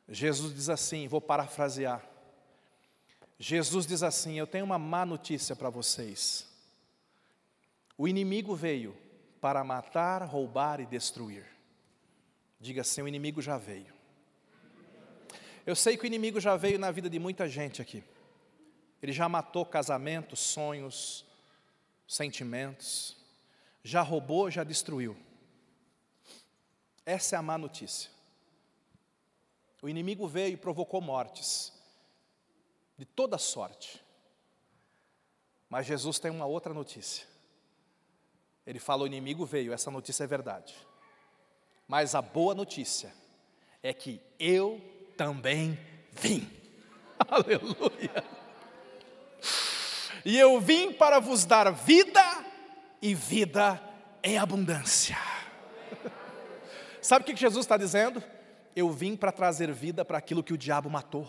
Jesus 0.07 0.55
diz 0.55 0.70
assim, 0.70 1.07
vou 1.07 1.22
parafrasear. 1.22 2.14
Jesus 3.43 3.86
diz 3.86 4.03
assim: 4.03 4.36
Eu 4.39 4.47
tenho 4.47 4.64
uma 4.64 4.80
má 4.80 5.05
notícia 5.05 5.53
para 5.53 5.70
vocês. 5.70 6.47
O 7.97 8.07
inimigo 8.07 8.55
veio 8.55 8.95
para 9.41 9.64
matar, 9.64 10.24
roubar 10.24 10.80
e 10.80 10.86
destruir. 10.86 11.45
Diga 12.59 12.82
assim: 12.82 13.01
o 13.01 13.07
inimigo 13.07 13.41
já 13.41 13.57
veio. 13.57 13.93
Eu 15.66 15.76
sei 15.76 15.95
que 15.97 16.03
o 16.03 16.07
inimigo 16.07 16.39
já 16.39 16.57
veio 16.57 16.78
na 16.78 16.91
vida 16.91 17.09
de 17.09 17.18
muita 17.20 17.47
gente 17.47 17.82
aqui. 17.82 18.03
Ele 19.01 19.11
já 19.11 19.30
matou 19.30 19.66
casamentos, 19.66 20.39
sonhos, 20.39 21.26
sentimentos, 22.07 23.18
já 23.84 24.01
roubou, 24.01 24.51
já 24.51 24.64
destruiu. 24.64 25.18
Essa 27.05 27.36
é 27.36 27.39
a 27.39 27.41
má 27.41 27.57
notícia. 27.57 28.09
O 29.82 29.89
inimigo 29.89 30.28
veio 30.28 30.53
e 30.53 30.57
provocou 30.57 31.01
mortes, 31.01 31.74
de 32.97 33.05
toda 33.05 33.38
sorte. 33.38 34.01
Mas 35.70 35.86
Jesus 35.86 36.20
tem 36.20 36.32
uma 36.32 36.45
outra 36.45 36.74
notícia. 36.74 37.26
Ele 38.66 38.80
fala: 38.80 39.03
o 39.03 39.07
inimigo 39.07 39.45
veio, 39.45 39.74
essa 39.74 39.91
notícia 39.91 40.24
é 40.24 40.28
verdade. 40.28 40.76
Mas 41.88 42.16
a 42.16 42.22
boa 42.22 42.55
notícia 42.55 43.14
é 43.82 43.93
que 43.93 44.22
eu 44.39 44.93
também 45.18 45.78
vim. 46.11 46.49
Aleluia. 47.28 48.24
E 50.26 50.38
eu 50.38 50.59
vim 50.59 50.91
para 50.93 51.20
vos 51.20 51.45
dar 51.45 51.72
vida 51.72 52.24
e 53.01 53.14
vida 53.14 53.82
em 54.24 54.38
abundância. 54.38 55.18
Sabe 57.01 57.24
o 57.24 57.26
que 57.26 57.39
Jesus 57.39 57.66
está 57.66 57.76
dizendo? 57.76 58.24
Eu 58.76 58.89
vim 58.89 59.16
para 59.16 59.32
trazer 59.32 59.72
vida 59.72 60.05
para 60.05 60.18
aquilo 60.18 60.43
que 60.43 60.53
o 60.53 60.57
diabo 60.57 60.89
matou. 60.89 61.28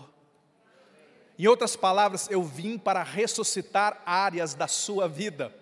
Em 1.37 1.49
outras 1.49 1.75
palavras, 1.75 2.31
eu 2.31 2.43
vim 2.43 2.79
para 2.79 3.03
ressuscitar 3.03 4.01
áreas 4.07 4.55
da 4.55 4.69
sua 4.69 5.09
vida. 5.09 5.53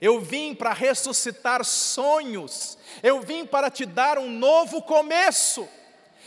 Eu 0.00 0.20
vim 0.20 0.54
para 0.54 0.72
ressuscitar 0.72 1.64
sonhos. 1.64 2.78
Eu 3.02 3.20
vim 3.22 3.46
para 3.46 3.70
te 3.70 3.86
dar 3.86 4.18
um 4.18 4.30
novo 4.30 4.82
começo. 4.82 5.66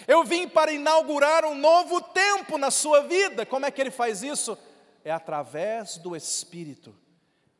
Eu 0.07 0.23
vim 0.23 0.47
para 0.47 0.71
inaugurar 0.71 1.45
um 1.45 1.55
novo 1.55 2.01
tempo 2.01 2.57
na 2.57 2.71
sua 2.71 3.01
vida. 3.01 3.45
Como 3.45 3.65
é 3.65 3.71
que 3.71 3.81
ele 3.81 3.91
faz 3.91 4.23
isso? 4.23 4.57
É 5.03 5.11
através 5.11 5.97
do 5.97 6.15
Espírito 6.15 6.95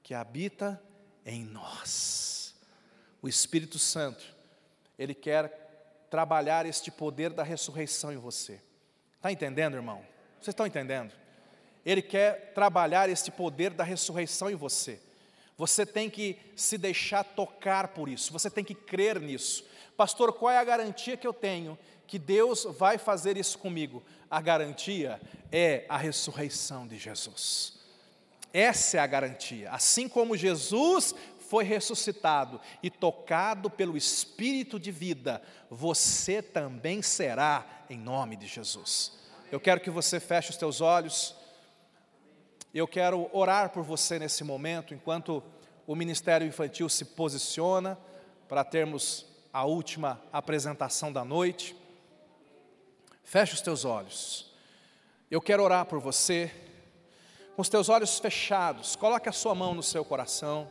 que 0.04 0.14
habita 0.14 0.82
em 1.26 1.44
nós. 1.44 2.56
O 3.22 3.28
Espírito 3.28 3.78
Santo, 3.78 4.24
ele 4.98 5.14
quer 5.14 6.06
trabalhar 6.10 6.66
este 6.66 6.92
poder 6.92 7.32
da 7.32 7.44
ressurreição 7.44 8.12
em 8.12 8.18
você. 8.18 8.62
Está 9.16 9.32
entendendo, 9.32 9.76
irmão? 9.76 10.04
Vocês 10.40 10.50
estão 10.50 10.66
entendendo? 10.66 11.14
Ele 11.86 12.02
quer 12.02 12.54
trabalhar 12.54 13.10
este 13.10 13.32
poder 13.32 13.72
da 13.72 13.84
ressurreição 13.84 14.50
em 14.50 14.56
você. 14.56 15.00
Você 15.58 15.86
tem 15.86 16.10
que 16.10 16.40
se 16.56 16.78
deixar 16.78 17.24
tocar 17.24 17.90
por 17.90 18.10
isso, 18.10 18.34
você 18.34 18.50
tem 18.50 18.64
que 18.64 18.74
crer 18.74 19.20
nisso. 19.20 19.64
Pastor, 19.96 20.34
qual 20.34 20.52
é 20.52 20.58
a 20.58 20.64
garantia 20.64 21.16
que 21.16 21.28
eu 21.28 21.34
tenho 21.34 21.78
que 22.12 22.20
Deus 22.20 22.68
vai 22.78 22.98
fazer 22.98 23.38
isso 23.38 23.58
comigo? 23.58 24.04
A 24.30 24.42
garantia 24.42 25.22
é 25.50 25.86
a 25.88 25.96
ressurreição 25.96 26.86
de 26.86 26.98
Jesus. 26.98 27.80
Essa 28.52 28.98
é 28.98 29.00
a 29.00 29.08
garantia. 29.08 29.72
Assim 29.72 30.10
como 30.10 30.36
Jesus 30.36 31.16
foi 31.40 31.64
ressuscitado 31.64 32.60
e 32.84 32.90
tocado 32.90 33.70
pelo 33.70 33.96
Espírito 33.96 34.78
de 34.78 34.92
vida, 34.92 35.42
você 35.70 36.42
também 36.42 37.02
será 37.02 37.66
em 37.90 37.98
nome 37.98 38.36
de 38.36 38.46
Jesus. 38.46 39.14
Eu 39.50 39.62
quero 39.62 39.80
que 39.80 39.90
você 39.90 40.20
feche 40.20 40.50
os 40.50 40.58
teus 40.58 40.82
olhos. 40.82 41.34
Eu 42.74 42.90
quero 42.90 43.30
orar 43.32 43.70
por 43.70 43.84
você 43.84 44.20
nesse 44.20 44.44
momento, 44.44 44.94
enquanto 44.94 45.42
o 45.88 45.96
Ministério 45.96 46.46
Infantil 46.46 46.90
se 46.90 47.06
posiciona 47.06 47.98
para 48.50 48.66
termos 48.66 49.26
a 49.54 49.64
última 49.64 50.22
apresentação 50.34 51.10
da 51.10 51.24
noite. 51.24 51.80
Feche 53.32 53.54
os 53.54 53.62
teus 53.62 53.86
olhos. 53.86 54.52
Eu 55.36 55.40
quero 55.40 55.64
orar 55.64 55.86
por 55.86 56.02
você. 56.02 56.52
Com 57.56 57.62
os 57.62 57.70
teus 57.70 57.88
olhos 57.88 58.20
fechados, 58.20 58.94
coloque 58.98 59.30
a 59.30 59.32
sua 59.32 59.56
mão 59.56 59.74
no 59.74 59.82
seu 59.82 60.04
coração. 60.04 60.70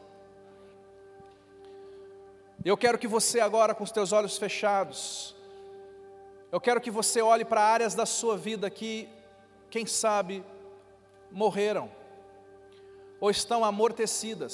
Eu 2.62 2.76
quero 2.76 2.98
que 2.98 3.08
você 3.08 3.40
agora, 3.40 3.74
com 3.74 3.82
os 3.82 3.90
teus 3.90 4.12
olhos 4.12 4.36
fechados, 4.36 5.34
eu 6.52 6.60
quero 6.60 6.82
que 6.82 6.90
você 6.90 7.22
olhe 7.22 7.46
para 7.46 7.62
áreas 7.62 7.94
da 7.94 8.04
sua 8.04 8.36
vida 8.36 8.68
que, 8.68 9.08
quem 9.70 9.86
sabe, 9.86 10.44
morreram 11.30 11.90
ou 13.18 13.30
estão 13.30 13.64
amortecidas 13.64 14.52